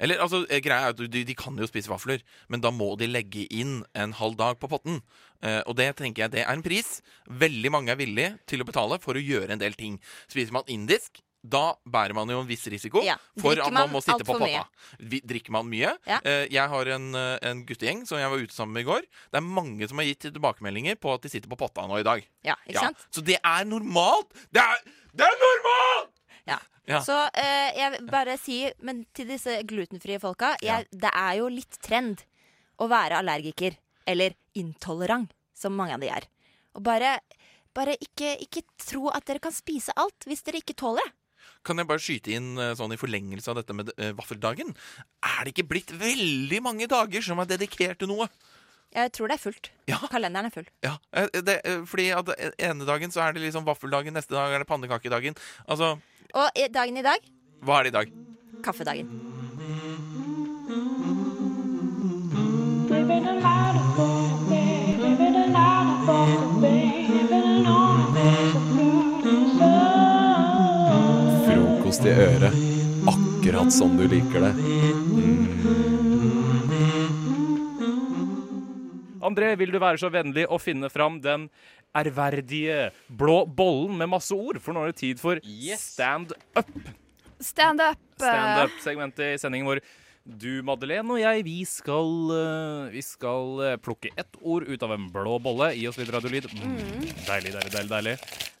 Eller, 0.00 0.18
altså, 0.24 0.42
eh, 0.48 0.62
greia 0.64 0.88
er 0.88 0.94
at 0.94 1.02
de, 1.12 1.24
de 1.28 1.34
kan 1.38 1.56
jo 1.60 1.68
spise 1.68 1.90
vafler, 1.92 2.22
men 2.48 2.62
da 2.64 2.72
må 2.72 2.94
de 2.98 3.06
legge 3.10 3.44
inn 3.52 3.82
en 3.94 4.14
halv 4.16 4.38
dag 4.40 4.58
på 4.60 4.70
potten. 4.72 5.02
Eh, 5.44 5.60
og 5.68 5.76
det 5.76 5.92
tenker 6.00 6.24
jeg 6.26 6.32
det 6.34 6.44
er 6.46 6.52
en 6.56 6.64
pris 6.64 7.00
veldig 7.28 7.70
mange 7.72 7.92
er 7.92 8.00
villige 8.00 8.38
til 8.48 8.64
å 8.64 8.68
betale 8.68 8.98
for 9.02 9.14
å 9.18 9.22
gjøre 9.24 9.52
en 9.54 9.60
del 9.62 9.76
ting. 9.78 9.98
Spiser 10.30 10.56
man 10.56 10.64
indisk, 10.72 11.20
da 11.40 11.70
bærer 11.88 12.12
man 12.12 12.28
jo 12.28 12.42
en 12.42 12.48
viss 12.48 12.66
risiko 12.68 13.00
Ja. 13.00 13.14
for 13.40 13.52
at 13.56 13.72
man 13.72 13.86
man 13.86 13.94
må 13.94 14.02
sitte 14.04 14.26
på 14.28 14.34
potta. 14.36 14.66
Drikker 15.00 15.54
man 15.54 15.70
mye? 15.72 15.94
Ja. 16.06 16.18
Eh, 16.24 16.46
jeg 16.52 16.68
har 16.68 16.90
en, 16.96 17.14
eh, 17.16 17.38
en 17.48 17.62
guttegjeng 17.64 18.02
som 18.08 18.18
jeg 18.20 18.28
var 18.28 18.42
ute 18.44 18.52
sammen 18.52 18.74
med 18.76 18.84
i 18.84 18.90
går. 18.90 19.00
Det 19.32 19.40
er 19.40 19.46
mange 19.46 19.88
som 19.88 19.96
har 20.02 20.04
gitt 20.04 20.26
tilbakemeldinger 20.28 20.96
på 21.00 21.14
at 21.14 21.22
de 21.24 21.32
sitter 21.32 21.48
på 21.48 21.56
potta 21.56 21.86
nå 21.88 22.00
i 22.00 22.04
dag. 22.04 22.24
Ja, 22.44 22.56
ikke 22.68 22.84
sant? 22.88 23.06
Så 23.10 23.24
det 23.24 23.38
er 23.40 23.64
normalt! 23.64 24.32
Det 24.52 24.60
er, 24.60 24.84
det 25.16 25.24
er 25.28 25.40
normalt! 25.40 26.16
Ja. 26.90 26.98
Ja. 26.98 27.00
Så 27.06 27.16
eh, 27.38 27.70
jeg 27.78 27.92
vil 27.94 28.08
bare 28.10 28.34
si 28.40 28.56
Men 28.82 29.04
til 29.14 29.28
disse 29.30 29.60
glutenfrie 29.68 30.18
folka 30.22 30.56
jeg, 30.64 30.88
Det 30.90 31.12
er 31.14 31.36
jo 31.38 31.46
litt 31.52 31.78
trend 31.84 32.24
å 32.80 32.88
være 32.90 33.20
allergiker. 33.20 33.76
Eller 34.08 34.34
intolerant, 34.56 35.30
som 35.54 35.74
mange 35.76 35.94
av 35.94 36.00
de 36.02 36.08
er. 36.08 36.24
Og 36.74 36.82
bare, 36.86 37.18
bare 37.76 37.92
ikke, 38.00 38.32
ikke 38.40 38.62
tro 38.80 39.10
at 39.12 39.26
dere 39.28 39.42
kan 39.44 39.52
spise 39.52 39.92
alt 40.00 40.24
hvis 40.26 40.40
dere 40.46 40.62
ikke 40.62 40.78
tåler 40.80 41.04
det. 41.04 41.12
Kan 41.66 41.76
jeg 41.76 41.88
bare 41.90 42.00
skyte 42.00 42.32
inn 42.32 42.54
eh, 42.56 42.72
sånn 42.78 42.94
i 42.96 42.98
forlengelse 43.00 43.52
av 43.52 43.58
dette 43.60 43.76
med 43.76 43.92
uh, 44.00 44.14
vaffeldagen? 44.16 44.72
Er 45.20 45.44
det 45.44 45.52
ikke 45.52 45.68
blitt 45.74 45.92
veldig 46.00 46.62
mange 46.64 46.88
dager 46.88 47.24
som 47.24 47.40
er 47.42 47.50
dedikert 47.50 48.00
til 48.00 48.08
noe? 48.08 48.30
Jeg 48.96 49.12
tror 49.14 49.30
det 49.30 49.36
er 49.36 49.42
fullt. 49.44 49.70
Kalenderen 50.10 50.48
er 50.48 50.54
full. 50.54 50.70
Ja, 50.82 50.96
eh, 51.12 51.28
det, 51.44 51.60
fordi 51.90 52.08
at 52.16 52.32
ene 52.56 52.88
dagen 52.88 53.12
så 53.12 53.26
er 53.26 53.36
det 53.36 53.44
liksom 53.44 53.68
vaffeldagen, 53.68 54.16
neste 54.16 54.34
dag 54.34 54.56
er 54.56 54.64
det 54.64 54.70
pannekakedagen. 54.72 55.36
Altså, 55.68 55.98
Og 56.34 56.64
dagen 56.74 56.96
i 56.96 57.04
dag 57.06 57.30
hva 57.60 57.80
er 57.80 57.88
det 57.88 57.92
i 57.92 57.98
dag? 57.98 58.12
kaffedagen. 58.64 59.08
frokost 71.46 72.04
i 72.06 72.10
øret. 72.10 72.52
Akkurat 73.08 73.72
som 73.72 73.96
du 73.96 74.06
liker 74.08 74.40
det. 74.40 74.54
André, 79.20 79.56
vil 79.56 79.72
du 79.72 79.78
være 79.78 79.98
så 80.00 80.08
vennlig 80.10 80.46
å 80.48 80.58
finne 80.58 80.88
fram 80.90 81.20
den 81.20 81.48
ærverdige 81.96 82.90
blå 83.08 83.42
bollen 83.46 83.96
med 83.98 84.12
masse 84.12 84.36
ord? 84.36 84.60
For 84.62 84.76
nå 84.76 84.84
er 84.84 84.92
det 84.92 85.00
tid 85.00 85.22
for 85.22 85.40
stand 85.80 86.34
up. 86.56 86.70
Stand 87.40 87.80
up. 87.80 87.98
Stand 88.20 88.66
up-segmentet 88.66 89.34
i 89.34 89.40
sendingen 89.40 89.68
vår. 89.70 89.82
Du, 90.20 90.60
Madeleine 90.62 91.14
og 91.14 91.18
jeg, 91.18 91.42
vi 91.46 91.62
skal, 91.66 92.10
eh, 92.36 92.90
vi 92.92 93.00
skal 93.02 93.62
eh, 93.64 93.78
plukke 93.80 94.12
ett 94.20 94.36
ord 94.44 94.66
ut 94.68 94.82
av 94.84 94.92
en 94.94 95.06
blå 95.10 95.38
bolle. 95.42 95.70
Gi 95.74 95.86
oss 95.88 95.98
litt 95.98 96.12
radiolyd. 96.12 96.50
Mm. 96.52 97.06
Deilig, 97.24 97.54
deilig, 97.56 97.72
deilig. 97.72 97.88
deilig. 97.94 98.14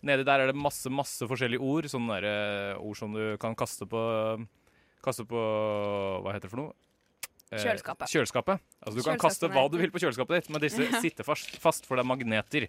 Nedi 0.08 0.24
der 0.24 0.42
er 0.42 0.50
det 0.50 0.56
masse 0.56 0.88
masse 0.90 1.28
forskjellige 1.28 1.60
ord. 1.60 1.90
Sånne 1.92 2.16
der, 2.16 2.30
eh, 2.30 2.80
ord 2.80 2.96
som 2.96 3.12
du 3.12 3.36
kan 3.42 3.54
kaste 3.54 3.86
på 3.86 4.00
Kaste 5.00 5.24
på 5.24 5.40
Hva 6.20 6.34
heter 6.34 6.44
det 6.44 6.52
for 6.52 6.60
noe? 6.60 6.74
Eh, 7.50 7.58
Kjøleskapet. 7.58 8.06
Kjøleskapet. 8.12 8.60
Altså 8.84 8.94
Du 9.00 9.02
kan 9.02 9.18
kaste 9.18 9.48
hva 9.50 9.64
du 9.70 9.76
vil 9.80 9.90
på 9.90 9.98
kjøleskapet 9.98 10.38
ditt, 10.38 10.50
men 10.54 10.62
disse 10.62 10.84
Ja. 10.86 11.00
sitter 11.02 11.26
fast, 11.26 11.56
fast 11.58 11.88
for 11.88 11.98
det 11.98 12.04
er 12.04 12.10
magneter. 12.10 12.68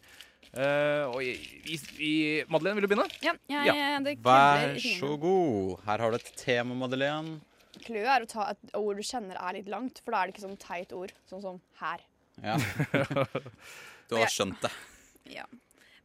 Eh, 0.52 1.04
og 1.06 1.22
i, 1.22 1.36
i, 1.70 1.78
i, 2.02 2.12
Madeleine, 2.50 2.80
vil 2.80 2.88
du 2.88 2.92
begynne? 2.96 3.06
Ja, 3.22 3.36
ja, 3.52 3.62
Ja. 3.70 4.00
det 4.02 4.18
Vær 4.26 4.74
så 4.82 5.14
god. 5.22 5.80
Her 5.86 6.02
har 6.06 6.12
du 6.12 6.18
et 6.18 6.32
tema, 6.40 6.74
Madeleine. 6.76 7.38
Clouet 7.86 8.10
er 8.10 8.26
å 8.26 8.30
ta 8.30 8.50
et 8.52 8.74
ord 8.78 8.98
du 9.00 9.06
kjenner 9.06 9.38
er 9.40 9.60
litt 9.60 9.70
langt, 9.72 10.02
for 10.04 10.12
da 10.14 10.24
er 10.24 10.30
det 10.30 10.36
ikke 10.36 10.48
sånn 10.50 10.58
teit 10.62 10.92
ord, 10.98 11.14
sånn 11.30 11.42
som 11.46 11.62
her. 11.82 12.02
Ja. 12.42 12.58
Du 14.12 14.18
har 14.20 14.28
skjønt 14.28 14.60
det. 14.60 14.70
Ja. 15.32 15.46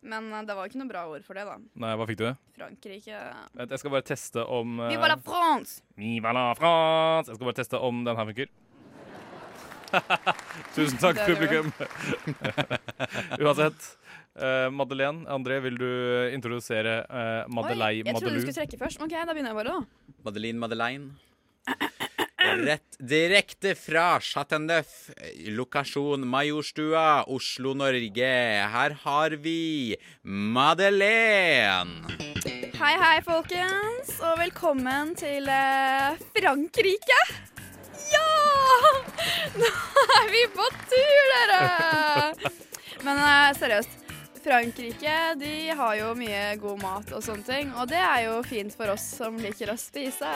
Men 0.06 0.28
eh, 0.30 0.45
det 0.47 0.54
var 0.54 0.68
ikke 0.68 0.78
noe 0.78 0.90
bra 0.92 1.00
ord 1.11 1.25
for 1.26 1.35
det, 1.35 1.42
da. 1.49 1.56
Nei, 1.83 1.95
hva 1.99 2.06
fikk 2.06 2.21
du? 2.21 2.28
Frankrike 2.54 3.18
Vent, 3.56 3.73
Jeg 3.75 3.80
skal 3.83 3.95
bare 3.97 4.06
teste 4.06 4.45
om 4.47 4.76
Vi 4.85 4.92
Viva 4.95 5.09
la 5.11 5.16
France! 5.18 5.80
Viva 5.99 6.30
la 6.37 6.45
France! 6.54 7.33
Jeg 7.33 7.40
skal 7.40 7.49
bare 7.50 7.59
teste 7.59 7.80
om 7.83 8.04
den 8.06 8.21
her 8.21 8.28
funker. 8.30 8.52
Tusen 10.76 10.98
takk, 11.02 11.22
publikum. 11.26 11.70
Uansett. 13.44 13.92
Uh, 14.36 14.68
Madeleine, 14.68 15.24
André, 15.32 15.62
vil 15.64 15.78
du 15.80 15.88
introdusere 16.28 16.98
uh, 17.08 17.46
Madelei 17.48 18.02
Madelou? 18.04 18.10
jeg 18.10 18.18
trodde 18.20 18.34
du 18.34 18.42
skulle 18.44 18.58
trekke 18.58 18.80
først. 18.82 19.00
OK, 19.00 19.14
da 19.16 19.32
begynner 19.32 19.54
jeg 19.54 19.60
bare, 19.62 19.78
da. 19.78 20.16
Madeleine 20.26 20.60
Madeleine. 20.60 21.14
Rett 22.46 22.98
direkte 23.00 23.72
fra 23.74 24.20
Chateauneuf, 24.22 25.08
lokasjon 25.56 26.22
Majorstua, 26.28 27.24
Oslo, 27.32 27.72
Norge. 27.74 28.28
Her 28.76 28.96
har 29.02 29.36
vi 29.40 29.96
Madeleine. 30.22 32.04
Hei, 32.76 32.94
hei, 33.00 33.18
folkens, 33.24 34.18
og 34.20 34.36
velkommen 34.44 35.16
til 35.16 35.48
uh, 35.48 36.12
Frankrike. 36.36 37.20
Nå 39.61 39.71
er 40.21 40.33
vi 40.33 40.42
på 40.54 40.73
tur, 40.87 41.30
dere! 41.35 42.50
Men 43.06 43.23
eh, 43.23 43.54
seriøst. 43.59 44.02
Frankrike 44.47 45.35
de 45.40 45.71
har 45.75 45.95
jo 45.99 46.12
mye 46.14 46.42
god 46.62 46.78
mat 46.78 47.09
og 47.16 47.23
sånne 47.25 47.42
ting, 47.42 47.71
og 47.75 47.88
det 47.90 47.99
er 47.99 48.21
jo 48.28 48.37
fint 48.47 48.71
for 48.78 48.92
oss 48.92 49.02
som 49.18 49.35
liker 49.42 49.72
å 49.72 49.74
spise. 49.81 50.31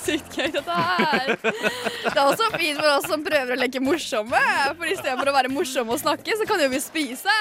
Sykt 0.00 0.38
gøy 0.38 0.48
dette 0.54 0.78
her. 0.78 1.34
Det 1.44 2.14
er 2.14 2.22
også 2.22 2.48
fint 2.54 2.80
for 2.80 2.88
oss 2.94 3.04
som 3.10 3.20
prøver 3.26 3.52
å 3.52 3.60
leke 3.60 3.84
morsomme, 3.84 4.40
for 4.78 4.88
i 4.88 4.96
stedet 4.96 5.18
for 5.20 5.28
å 5.28 5.36
være 5.36 5.52
morsomme 5.52 5.92
og 5.92 6.00
snakke, 6.00 6.38
så 6.40 6.48
kan 6.48 6.64
jo 6.64 6.70
vi 6.72 6.80
spise. 6.80 7.36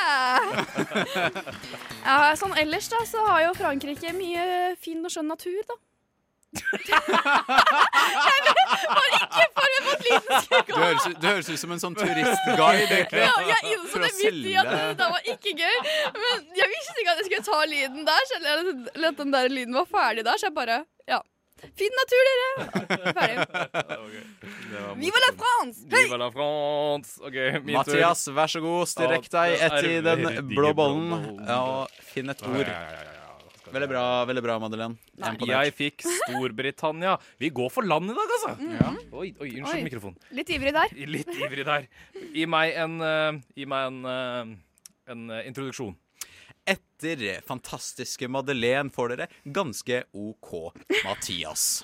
Ja, 2.04 2.36
sånn 2.40 2.60
ellers 2.60 2.92
da, 2.92 3.06
så 3.08 3.24
har 3.32 3.46
jo 3.48 3.56
Frankrike 3.62 4.12
mye 4.20 4.76
fin 4.84 5.00
og 5.00 5.14
skjønn 5.16 5.32
natur, 5.32 5.62
da. 5.72 5.80
Jeg 6.50 7.00
var 8.98 9.08
ikke 9.16 9.46
for 9.56 9.70
en 9.78 9.86
at 9.94 10.02
lyden 10.06 10.36
skulle 10.44 10.64
Du 10.70 10.74
høres, 10.82 11.06
du 11.22 11.26
høres 11.28 11.50
ut 11.54 11.60
som 11.62 11.72
en 11.76 11.82
sånn 11.84 11.96
turistguide, 12.00 12.86
egentlig. 12.90 13.24
Ja, 13.26 13.34
jeg 13.52 13.74
innså 13.76 13.98
det 14.04 14.12
midt 14.20 14.40
i 14.50 14.56
at 14.60 14.70
det 15.00 15.08
var 15.16 15.22
ikke 15.34 15.52
gøy. 15.60 15.78
Men 16.20 16.36
jeg 16.60 16.68
visste 16.76 16.96
ikke 17.04 17.12
at 17.14 17.20
jeg 17.22 17.28
skulle 17.30 17.48
ta 17.50 17.60
lyden 17.74 18.02
der, 18.08 18.22
så 18.32 18.40
jeg 18.44 18.56
lot 19.06 19.20
den 19.22 19.32
der 19.36 19.52
lyden 19.54 19.74
var 19.78 19.88
ferdig 19.92 20.26
der. 20.28 20.36
Så 20.42 20.50
jeg 20.50 20.56
bare 20.58 20.78
Ja. 21.10 21.22
Fin 21.76 21.92
natur, 21.92 22.22
dere. 22.30 22.48
Ferdig. 23.20 23.38
Viva 25.00 25.20
la 25.26 25.32
France! 25.42 25.78
Hei! 25.92 26.04
Viva 26.06 26.18
la 26.22 26.30
France! 26.32 27.10
Okay, 27.20 27.60
min 27.60 27.76
Mathias, 27.76 28.22
vær 28.32 28.48
så 28.54 28.62
god, 28.64 28.88
strekk 28.88 29.28
deg 29.34 29.58
etter 29.68 29.90
den 30.08 30.24
blå 30.54 30.72
bollen. 30.78 31.12
og 31.52 31.92
finn 32.14 32.32
et 32.32 32.42
ord. 32.48 32.72
Veldig 33.70 33.90
bra, 33.92 34.04
veldig 34.30 34.44
bra, 34.44 34.56
Madeleine. 34.62 34.98
Jeg 35.46 35.74
fikk 35.78 36.04
Storbritannia. 36.08 37.16
Vi 37.42 37.52
går 37.54 37.70
for 37.74 37.86
land 37.86 38.10
i 38.12 38.16
dag, 38.18 38.36
altså. 38.38 38.52
Ja. 38.74 38.92
Oi, 39.12 39.30
oi, 39.38 39.50
unnskyld 39.60 39.86
mikrofonen. 39.86 40.18
mikrofon. 40.18 40.38
Litt 40.40 40.50
ivrig 40.56 40.74
der. 40.76 40.94
Litt 41.16 41.32
ivrig 41.36 41.66
der. 41.68 41.88
Gi 42.34 42.46
meg 42.50 42.78
en, 42.82 43.00
uh, 43.04 43.40
gi 43.58 43.68
meg 43.70 43.90
en, 43.92 44.00
uh, 44.06 45.12
en 45.14 45.26
uh, 45.34 45.42
introduksjon. 45.46 45.96
Etter 46.70 47.42
fantastiske 47.48 48.28
Madeleine 48.30 48.94
får 48.94 49.14
dere 49.14 49.30
ganske 49.46 50.04
OK 50.14 50.52
Mathias. 51.06 51.84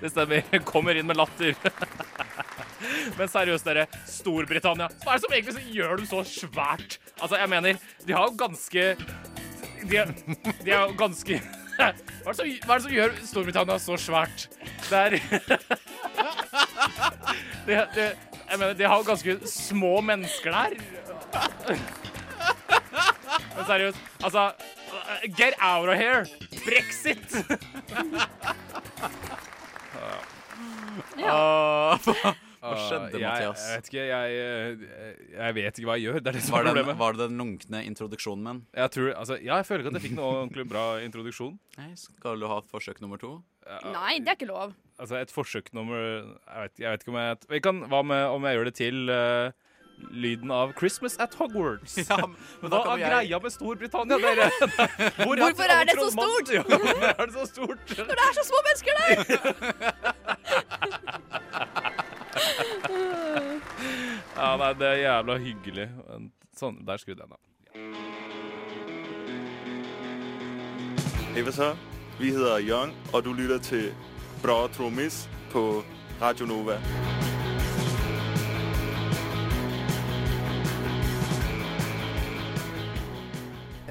Det 0.00 0.10
stemmer. 0.12 0.44
Kommer 0.64 0.94
inn 0.96 1.08
med 1.10 1.18
latter. 1.18 1.56
Men 3.18 3.30
seriøst, 3.30 3.66
dere. 3.66 3.86
Storbritannia. 4.10 4.88
Hva 5.02 5.14
er 5.14 5.18
det 5.20 5.24
som 5.24 5.34
egentlig 5.36 5.56
så 5.56 5.64
gjør 5.76 5.92
dem 6.00 6.08
så 6.10 6.20
svært? 6.28 6.90
Altså, 7.20 7.36
jeg 7.40 7.48
mener, 7.52 7.72
de 8.06 8.16
har 8.16 8.24
jo 8.28 8.34
ganske 8.38 8.82
De 9.84 9.96
er, 10.00 10.06
de 10.64 10.70
er 10.72 10.80
jo 10.80 10.96
ganske 10.98 11.34
hva 11.74 11.88
er, 11.90 11.94
det 12.28 12.36
som, 12.38 12.46
hva 12.46 12.74
er 12.74 12.78
det 12.78 12.84
som 12.84 12.92
gjør 12.94 13.10
Storbritannia 13.26 13.76
så 13.82 13.94
svært? 13.98 14.44
Det 14.86 14.98
er 15.00 15.10
de, 17.66 17.72
de, 17.96 18.04
Jeg 18.04 18.58
mener, 18.60 18.74
de 18.78 18.86
har 18.86 18.96
jo 19.00 19.08
ganske 19.08 19.32
små 19.50 19.94
mennesker 20.06 20.50
der. 20.54 20.70
Men 23.56 23.64
seriøst, 23.66 23.98
altså 24.22 24.42
Get 25.36 25.54
out 25.60 25.88
of 25.88 25.96
here! 25.98 26.26
Brexit! 26.64 27.34
Ja. 31.18 31.96
hva, 32.04 32.34
hva 32.64 32.72
Ah, 32.74 32.82
skjedde, 32.88 33.18
jeg, 33.20 33.28
Mathias? 33.28 33.64
Jeg 33.68 33.76
vet 33.76 33.88
ikke, 33.90 34.04
jeg, 34.08 34.28
eh, 34.40 35.16
jeg 35.36 35.54
vet 35.58 35.78
ikke 35.80 35.88
hva 35.90 35.96
jeg 36.00 36.06
gjør. 36.08 36.18
Det 36.24 36.30
er 36.32 36.36
det 36.38 36.42
som 36.46 36.54
Var 36.56 36.60
er 36.64 36.74
det, 36.78 36.84
Den, 36.86 36.98
var 36.98 37.12
det 37.12 37.20
den 37.28 37.36
lunkne 37.42 37.82
introduksjonen 37.84 38.44
min? 38.48 38.62
Jeg 38.74 38.90
tror, 38.96 39.10
altså, 39.20 39.36
ja, 39.42 39.58
jeg 39.60 39.66
føler 39.68 39.84
ikke 39.84 39.92
at 39.92 39.98
jeg 40.00 40.06
fikk 40.08 40.16
noe 40.18 40.30
ordentlig 40.38 40.64
bra 40.72 40.84
introduksjon. 41.04 41.58
Nei, 41.78 41.90
Skal 42.00 42.40
du 42.40 42.46
ha 42.48 42.56
et 42.64 42.70
forsøk 42.72 43.00
nummer 43.04 43.20
to? 43.20 43.34
Nei, 43.92 44.18
det 44.20 44.28
er 44.32 44.36
ikke 44.40 44.48
lov. 44.50 44.72
Altså, 45.00 45.16
et 45.20 45.30
forsøk 45.32 45.70
nummer 45.74 45.96
Jeg 45.98 46.58
vet, 46.64 46.74
jeg 46.84 46.90
vet 46.94 47.00
ikke 47.04 47.12
om 47.14 47.20
jeg 47.20 47.36
vi 47.50 47.60
kan, 47.64 47.78
Hva 47.90 48.02
med 48.06 48.24
om 48.30 48.44
jeg 48.48 48.54
gjør 48.58 48.64
det 48.68 48.74
til 48.78 49.08
uh, 49.10 49.50
lyden 50.14 50.50
av 50.50 50.72
'Christmas 50.74 51.16
at 51.22 51.34
Hogwarts'? 51.38 51.96
Ja, 52.10 52.16
men 52.26 52.70
da 52.70 52.76
Hva 52.76 52.84
kan 52.84 52.92
er 52.92 52.98
jeg- 52.98 53.10
greia 53.30 53.38
med 53.42 53.50
Storbritannia, 53.54 54.18
dere? 54.18 54.50
Hvor 55.24 55.36
Hvorfor 55.38 55.68
er 55.70 55.84
det 55.88 55.94
så 55.98 56.08
stort? 56.16 56.48
Ja, 56.52 56.62
hvorfor 56.68 57.04
er 57.08 57.24
det 57.26 57.34
så 57.34 57.44
stort? 57.46 57.78
Når 57.98 58.14
det 58.14 58.24
er 58.28 58.34
så 58.40 58.44
små 58.50 58.58
mennesker 58.68 58.92
der! 59.00 59.14
Ja, 64.34 64.56
nei, 64.58 64.72
det 64.78 64.86
er 64.88 64.98
jævla 65.04 65.34
hyggelig. 65.38 65.88
Sånn, 66.58 66.76
der 66.86 66.98
skrudde 67.02 67.22
jeg 67.22 67.28
den 67.28 67.36
av. 67.36 67.40
Hei, 71.34 71.42
hva 71.42 71.52
så? 71.54 71.68
Vi 72.18 72.30
heter 72.30 72.62
Jørgen, 72.62 72.94
og 73.10 73.24
du 73.26 73.32
lytter 73.34 73.58
til 73.62 73.86
Bra 74.42 74.68
Trommis 74.74 75.24
på 75.50 75.82
Radio 76.20 76.46
Nova. 76.46 76.78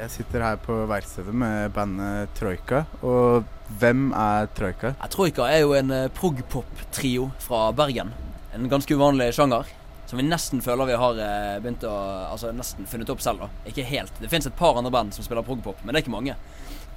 Jeg 0.04 0.12
sitter 0.12 0.44
her 0.44 0.58
på 0.60 0.76
verkstedet 0.90 1.32
med 1.36 1.72
bandet 1.76 2.32
Troika. 2.36 2.84
Og 3.08 3.44
hvem 3.80 4.12
er 4.12 4.50
Troika? 4.56 4.92
Ja, 5.00 5.08
Troika 5.08 5.48
er 5.48 5.62
jo 5.64 5.74
en 5.78 5.92
eh, 5.96 6.10
prog-pop-trio 6.12 7.30
fra 7.40 7.72
Bergen. 7.72 8.12
En 8.54 8.70
ganske 8.70 8.94
uvanlig 8.96 9.32
sjanger. 9.34 9.70
Som 10.06 10.20
vi 10.20 10.26
nesten 10.28 10.62
føler 10.62 10.92
vi 10.92 10.98
har 11.00 11.20
eh, 11.26 11.60
begynt 11.64 11.86
å 11.88 11.94
Altså 12.30 12.52
nesten 12.54 12.86
funnet 12.90 13.10
opp 13.10 13.24
selv. 13.24 13.46
da 13.46 13.70
Ikke 13.72 13.86
helt. 13.88 14.14
Det 14.22 14.30
fins 14.30 14.46
et 14.50 14.58
par 14.58 14.78
andre 14.78 14.92
band 14.94 15.16
som 15.16 15.26
spiller 15.26 15.46
prog-pop, 15.48 15.80
men 15.84 15.94
det 15.94 16.02
er 16.02 16.06
ikke 16.06 16.14
mange. 16.18 16.36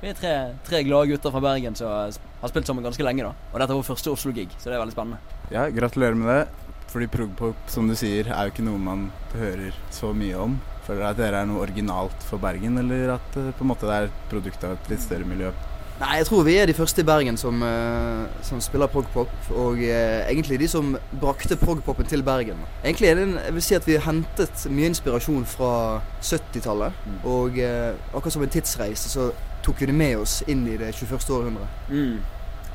Vi 0.02 0.10
er 0.10 0.18
tre, 0.18 0.34
tre 0.66 0.82
glade 0.84 1.08
gutter 1.08 1.32
fra 1.32 1.40
Bergen 1.40 1.76
som 1.78 1.88
har 1.88 2.50
spilt 2.52 2.68
sammen 2.68 2.84
ganske 2.84 3.04
lenge. 3.06 3.24
da 3.24 3.32
Og 3.54 3.60
dette 3.60 3.72
er 3.72 3.78
vår 3.78 3.88
første 3.88 4.12
Oslo-gig, 4.12 4.50
så 4.58 4.68
det 4.68 4.76
er 4.76 4.82
veldig 4.82 4.96
spennende. 4.96 5.36
Ja, 5.54 5.68
gratulerer 5.72 6.18
med 6.20 6.28
det. 6.28 6.66
Fordi 6.92 7.08
progpop, 7.10 7.62
som 7.72 7.88
du 7.88 7.96
sier, 7.98 8.28
er 8.30 8.46
jo 8.46 8.52
ikke 8.52 8.66
noe 8.66 8.80
man 8.80 9.08
hører 9.34 9.74
så 9.92 10.12
mye 10.16 10.36
om. 10.38 10.58
Føler 10.86 11.00
dere 11.02 11.14
at 11.14 11.22
dere 11.22 11.40
er 11.42 11.48
noe 11.50 11.64
originalt 11.64 12.28
for 12.28 12.42
Bergen, 12.42 12.76
eller 12.82 13.16
at 13.16 13.40
eh, 13.40 13.50
på 13.56 13.64
en 13.64 13.72
måte 13.72 13.88
det 13.88 13.96
er 13.96 14.10
et 14.10 14.20
produkt 14.30 14.68
av 14.68 14.76
et 14.76 14.92
litt 14.92 15.02
større 15.02 15.26
miljø? 15.28 15.50
Nei, 15.96 16.18
jeg 16.20 16.26
tror 16.28 16.42
vi 16.44 16.54
er 16.60 16.68
de 16.68 16.74
første 16.76 17.00
i 17.00 17.06
Bergen 17.08 17.38
som, 17.40 17.62
eh, 17.64 18.24
som 18.44 18.60
spiller 18.60 18.90
progpop. 18.92 19.30
Og 19.56 19.78
eh, 19.80 20.26
egentlig 20.28 20.58
de 20.60 20.68
som 20.68 20.90
brakte 21.22 21.56
progpopen 21.56 22.04
til 22.04 22.22
Bergen. 22.22 22.58
Egentlig 22.84 23.08
er 23.08 23.14
det 23.16 23.22
en, 23.24 23.38
jeg 23.46 23.54
vil 23.54 23.64
si 23.64 23.76
at 23.78 23.86
vi 23.88 23.96
har 23.96 24.04
hentet 24.04 24.66
mye 24.68 24.90
inspirasjon 24.92 25.46
fra 25.48 26.02
70-tallet. 26.20 26.98
Og 27.24 27.56
eh, 27.58 27.94
akkurat 28.12 28.34
som 28.34 28.44
en 28.44 28.52
tidsreise 28.52 29.08
så 29.08 29.30
tok 29.64 29.80
vi 29.80 29.88
det 29.88 29.94
med 29.96 30.18
oss 30.20 30.42
inn 30.46 30.66
i 30.68 30.76
det 30.76 30.92
21. 30.94 31.16
århundret. 31.38 31.80
Mm. 31.88 32.18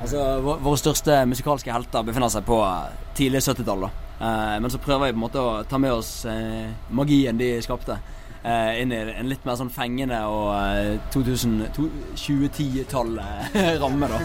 Altså, 0.02 0.24
Våre 0.42 0.80
største 0.82 1.20
musikalske 1.30 1.70
helter 1.72 2.08
befinner 2.08 2.34
seg 2.34 2.48
på 2.48 2.58
tidlig 3.20 3.44
70-tall. 3.46 3.86
da. 3.86 3.92
Eh, 4.18 4.58
men 4.66 4.74
så 4.74 4.82
prøver 4.82 5.12
vi 5.12 5.14
på 5.14 5.22
en 5.22 5.26
måte 5.28 5.46
å 5.46 5.62
ta 5.70 5.78
med 5.78 5.94
oss 5.94 6.26
magien 6.90 7.38
de 7.38 7.54
skapte. 7.62 8.00
Eh, 8.43 8.82
inn 8.82 8.91
i 8.91 8.99
en 9.13 9.30
litt 9.30 9.45
mer 9.45 9.56
sånn 9.60 9.69
fengende 9.73 10.19
og 10.27 10.51
eh, 10.56 10.99
2000 11.13 11.67
to- 11.75 11.89
2010-tall-ramme, 12.15 14.08
da. 14.13 14.19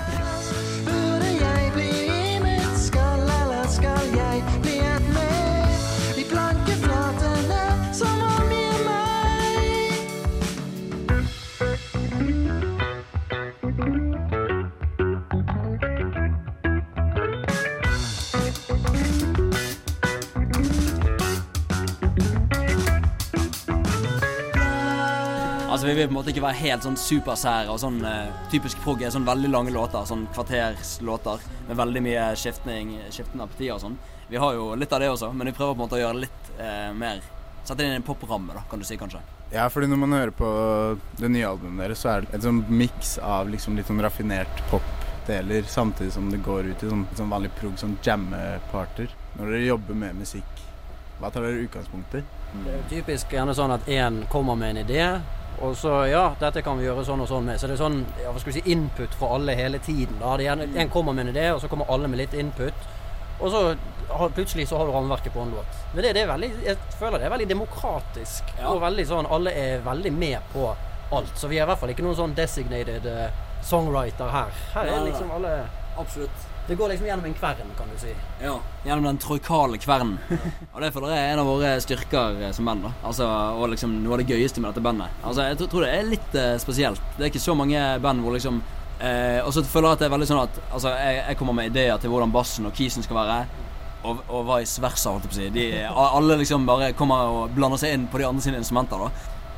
Vi 25.86 25.94
vil 25.94 26.08
på 26.08 26.10
en 26.10 26.16
måte 26.16 26.32
ikke 26.32 26.42
være 26.42 26.58
helt 26.58 26.82
sånn 26.82 26.96
supersære 26.98 27.70
og 27.70 27.76
sånn 27.78 28.00
uh, 28.02 28.32
typisk 28.50 28.80
prog 28.82 29.04
er 29.06 29.12
sånn 29.14 29.26
veldig 29.26 29.52
lange 29.52 29.70
låter. 29.70 30.02
Sånn 30.08 30.24
kvarterslåter 30.34 31.44
med 31.68 31.78
veldig 31.78 32.02
mye 32.02 32.24
skiftning, 32.40 32.96
skiftende 33.14 33.46
appetier 33.46 33.76
og 33.76 33.84
sånn. 33.84 33.94
Vi 34.26 34.40
har 34.42 34.56
jo 34.56 34.72
litt 34.74 34.90
av 34.90 35.04
det 35.04 35.12
også, 35.12 35.30
men 35.30 35.46
vi 35.46 35.54
prøver 35.54 35.76
på 35.76 35.78
en 35.78 35.84
måte 35.84 35.98
å 36.00 36.00
gjøre 36.02 36.24
litt 36.24 36.50
uh, 36.58 36.90
mer 36.96 37.22
Sette 37.66 37.80
det 37.80 37.86
inn 37.88 37.96
i 37.96 37.98
en 37.98 38.04
popramme, 38.06 38.54
da, 38.54 38.60
kan 38.70 38.78
du 38.78 38.86
si 38.86 38.94
kanskje. 38.94 39.18
Ja, 39.50 39.64
fordi 39.70 39.88
når 39.90 39.98
man 39.98 40.12
hører 40.14 40.30
på 40.38 40.48
det 41.18 41.30
nye 41.34 41.48
albumet 41.48 41.82
deres, 41.82 42.02
så 42.04 42.12
er 42.12 42.22
det 42.22 42.36
en 42.38 42.44
sånn 42.44 42.60
miks 42.70 43.16
av 43.18 43.50
liksom 43.50 43.74
litt 43.74 43.88
sånn 43.90 44.02
raffinert 44.04 44.60
pop-deler, 44.70 45.66
samtidig 45.70 46.14
som 46.14 46.28
det 46.30 46.38
går 46.46 46.70
ut 46.70 46.84
i 46.86 46.90
sånn, 46.92 47.02
sånn 47.18 47.32
vanlig 47.32 47.50
prog, 47.58 47.74
sånn 47.80 47.96
jamme-parter. 48.06 49.10
Når 49.34 49.50
dere 49.50 49.64
jobber 49.64 49.98
med 49.98 50.20
musikk, 50.20 50.62
hva 51.18 51.32
tar 51.34 51.42
dere 51.42 51.64
utgangspunkt 51.66 52.14
i? 52.20 52.22
Det 52.52 52.70
er 52.70 52.78
jo 52.78 52.86
typisk 52.92 53.34
gjerne 53.34 53.58
sånn 53.58 53.74
at 53.74 53.90
én 53.90 54.22
kommer 54.30 54.54
med 54.62 54.76
en 54.76 54.82
idé, 54.84 55.02
og 55.64 55.76
så 55.78 55.92
ja, 56.10 56.24
dette 56.40 56.62
kan 56.64 56.78
vi 56.78 56.84
gjøre 56.84 57.04
sånn 57.06 57.22
og 57.24 57.28
sånn 57.30 57.46
med. 57.48 57.60
Så 57.60 57.68
det 57.68 57.76
er 57.76 57.82
sånn 57.82 58.02
ja, 58.20 58.32
hva 58.32 58.40
skal 58.42 58.52
vi 58.52 58.58
si, 58.58 58.72
input 58.74 59.14
fra 59.16 59.34
alle 59.36 59.56
hele 59.56 59.80
tiden. 59.84 60.18
Da. 60.20 60.34
Det 60.36 60.44
er 60.44 60.50
gjerne, 60.50 60.68
en 60.82 60.92
kommer 60.92 61.16
med 61.16 61.26
en 61.26 61.34
idé, 61.34 61.46
og 61.54 61.62
så 61.62 61.70
kommer 61.72 61.88
alle 61.92 62.10
med 62.12 62.20
litt 62.20 62.36
input. 62.36 62.88
Og 63.40 63.52
så 63.52 63.62
har, 64.08 64.34
plutselig 64.36 64.68
så 64.68 64.80
har 64.80 64.88
du 64.88 64.92
rammeverket 64.92 65.32
på 65.32 65.40
en 65.40 65.54
låt. 65.56 65.80
Men 65.94 66.02
det, 66.02 66.12
det 66.16 66.24
er 66.24 66.30
veldig, 66.32 66.50
jeg 66.64 66.98
føler 66.98 67.20
det 67.20 67.28
er 67.28 67.34
veldig 67.36 67.48
demokratisk. 67.52 68.52
Og 68.70 68.80
veldig 68.84 69.06
sånn, 69.08 69.30
alle 69.38 69.54
er 69.56 69.82
veldig 69.84 70.12
med 70.16 70.52
på 70.52 70.68
alt. 71.16 71.32
Så 71.38 71.48
vi 71.50 71.60
er 71.60 71.66
i 71.66 71.70
hvert 71.70 71.80
fall 71.80 71.92
ikke 71.92 72.04
noen 72.06 72.18
sånn 72.18 72.36
designated 72.36 73.08
eh, 73.10 73.42
songwriter 73.66 74.32
her. 74.32 74.62
Her 74.74 74.92
er 74.92 75.04
liksom 75.08 75.32
alle 75.36 75.58
Absolutt. 75.96 76.42
Det 76.66 76.74
går 76.78 76.88
liksom 76.90 77.06
gjennom 77.06 77.24
en 77.28 77.34
kvern, 77.38 77.68
kan 77.78 77.90
du 77.92 77.98
si. 78.00 78.12
Ja, 78.42 78.56
Gjennom 78.84 79.04
den 79.06 79.18
troikale 79.22 79.78
kvernen. 79.78 80.16
og 80.74 80.80
det 80.82 80.88
føler 80.94 81.12
jeg 81.14 81.18
er 81.28 81.32
en 81.36 81.42
av 81.44 81.46
våre 81.46 81.74
styrker 81.84 82.40
eh, 82.42 82.52
som 82.56 82.64
band. 82.66 82.82
da 82.82 82.90
Altså, 83.06 83.26
Og 83.60 83.68
liksom 83.70 83.92
noe 84.02 84.16
av 84.16 84.22
det 84.24 84.26
gøyeste 84.32 84.60
med 84.60 84.72
dette 84.74 84.82
bandet. 84.82 85.08
Altså, 85.22 85.42
Jeg 85.46 85.58
tror- 85.60 85.70
tror 85.70 85.84
det 85.86 85.92
er 85.94 86.02
litt 86.10 86.34
eh, 86.34 86.56
spesielt. 86.58 87.00
Det 87.16 87.24
er 87.24 87.30
ikke 87.30 87.44
så 87.46 87.54
mange 87.54 87.84
band 88.02 88.20
hvor 88.24 88.34
liksom 88.34 88.58
eh, 89.00 89.38
Og 89.46 89.52
så 89.54 89.62
føler 89.62 89.88
jeg 89.88 89.92
at 89.92 89.98
det 90.02 90.06
er 90.10 90.14
veldig 90.16 90.28
sånn 90.32 90.42
at 90.42 90.58
Altså, 90.72 90.88
jeg, 90.96 91.22
jeg 91.28 91.36
kommer 91.38 91.52
med 91.54 91.70
ideer 91.70 91.98
til 92.02 92.10
hvordan 92.10 92.32
bassen 92.34 92.66
og 92.66 92.74
kisen 92.74 93.02
skal 93.06 93.16
være. 93.22 93.38
Og, 94.06 94.18
og 94.28 94.44
vice 94.50 94.82
versa, 94.82 95.10
holdt 95.10 95.24
jeg 95.24 95.30
på 95.30 95.36
å 95.36 95.40
si. 95.40 95.48
De, 95.50 95.64
alle 95.90 96.36
liksom 96.38 96.66
bare 96.66 96.92
kommer 96.98 97.30
og 97.30 97.54
blander 97.56 97.78
seg 97.78 97.94
inn 97.94 98.04
på 98.10 98.18
de 98.18 98.26
andre 98.28 98.42
sine 98.42 98.58
instrumenter. 98.60 98.98
da 98.98 99.10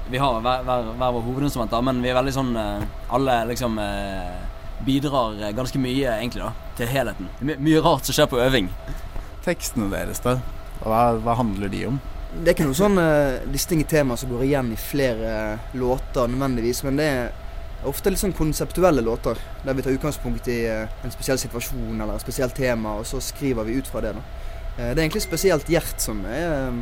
Vi 0.09 0.17
har 0.21 0.39
hver, 0.41 0.63
hver, 0.65 0.93
hver 0.97 1.13
vår 1.17 1.25
hovedinstrumenter, 1.27 1.83
men 1.85 1.99
vi 2.05 2.09
er 2.09 2.17
veldig 2.21 2.33
sånn 2.37 2.55
eh, 2.57 2.87
Alle 3.13 3.35
liksom 3.51 3.77
eh, 3.79 4.39
bidrar 4.87 5.41
eh, 5.43 5.55
ganske 5.57 5.81
mye, 5.83 6.19
egentlig, 6.19 6.45
da 6.45 6.69
til 6.79 6.91
helheten. 6.93 7.29
My, 7.43 7.57
mye 7.63 7.83
rart 7.83 8.07
som 8.07 8.17
skjer 8.17 8.31
på 8.31 8.39
øving. 8.43 8.71
Tekstene 9.47 9.91
deres, 9.93 10.23
da? 10.25 10.39
Hva, 10.85 11.03
hva 11.23 11.35
handler 11.41 11.73
de 11.73 11.85
om? 11.89 11.99
Det 12.29 12.53
er 12.53 12.55
ikke 12.55 12.69
noe 12.69 12.77
sånn 12.77 13.01
uh, 13.01 13.41
distinkt 13.51 13.89
tema 13.91 14.17
som 14.21 14.31
går 14.31 14.45
igjen 14.47 14.73
i 14.75 14.79
flere 14.79 15.31
eh, 15.55 15.71
låter 15.81 16.29
nødvendigvis, 16.29 16.83
men 16.87 17.01
det 17.01 17.07
er 17.09 17.89
ofte 17.89 18.13
litt 18.13 18.21
sånn 18.21 18.37
konseptuelle 18.37 19.03
låter. 19.03 19.41
Der 19.65 19.77
vi 19.79 19.85
tar 19.87 19.97
utgangspunkt 19.97 20.51
i 20.53 20.61
en 20.69 21.15
spesiell 21.15 21.41
situasjon 21.41 21.97
eller 21.97 22.19
et 22.19 22.27
spesielt 22.27 22.55
tema, 22.59 22.99
og 23.01 23.09
så 23.09 23.23
skriver 23.25 23.67
vi 23.67 23.79
ut 23.81 23.89
fra 23.91 24.05
det. 24.05 24.13
da. 24.19 24.23
Eh, 24.79 24.93
det 24.93 25.01
er 25.01 25.07
egentlig 25.09 25.25
spesielt 25.25 25.73
Gjert 25.73 26.03
som 26.03 26.23
er 26.31 26.79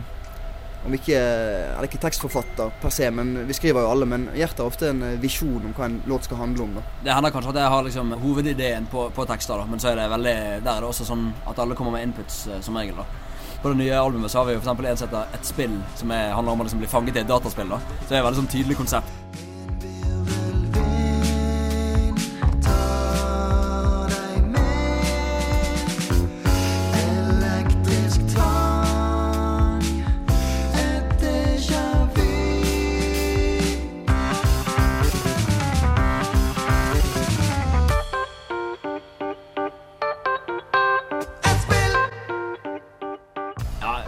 om 0.87 0.94
ikke, 0.94 1.18
eller 1.18 1.88
ikke 1.88 2.01
tekstforfatter 2.03 2.72
per 2.83 2.92
se, 2.94 3.09
men 3.14 3.33
vi 3.49 3.57
skriver 3.57 3.85
jo 3.85 3.90
alle. 3.92 4.09
Men 4.09 4.29
Gjert 4.37 4.61
har 4.62 4.70
ofte 4.70 4.90
en 4.92 5.03
eh, 5.03 5.18
visjon 5.22 5.64
om 5.66 5.75
hva 5.77 5.88
en 5.88 6.01
låt 6.07 6.29
skal 6.29 6.40
handle 6.40 6.66
om. 6.66 6.77
da. 6.79 6.85
Det 7.05 7.14
hender 7.14 7.35
kanskje 7.35 7.55
at 7.55 7.61
jeg 7.62 7.75
har 7.75 7.87
liksom 7.88 8.16
hovedideen 8.22 8.88
på, 8.92 9.09
på 9.16 9.27
tekster, 9.29 9.59
da, 9.59 9.66
men 9.70 9.83
så 9.83 9.92
er 9.92 10.01
det 10.01 10.11
veldig, 10.12 10.37
der 10.64 10.72
er 10.75 10.85
det 10.85 10.90
også 10.90 11.09
sånn 11.09 11.29
at 11.46 11.62
alle 11.62 11.79
kommer 11.79 11.96
med 11.96 12.07
inputs 12.09 12.44
eh, 12.46 12.62
som 12.64 12.79
regel. 12.79 13.03
da. 13.03 13.07
På 13.62 13.72
det 13.72 13.81
nye 13.81 13.99
albumet 13.99 14.31
så 14.31 14.40
har 14.40 14.49
vi 14.49 14.55
jo 14.55 14.61
eksempel 14.61 14.87
en 14.87 14.99
som 15.01 15.09
heter 15.09 15.38
Et 15.38 15.49
spill, 15.49 15.77
som 15.99 16.12
er, 16.14 16.33
handler 16.37 16.55
om 16.55 16.62
å 16.62 16.68
liksom 16.68 16.83
bli 16.83 16.90
fanget 16.90 17.18
i 17.18 17.25
et 17.25 17.31
dataspill. 17.31 17.72
da. 17.72 17.81
Så 18.03 18.09
det 18.09 18.18
er 18.18 18.22
et 18.22 18.29
veldig 18.29 18.42
sånn 18.44 18.53
tydelig 18.53 18.79
konsept. 18.79 19.44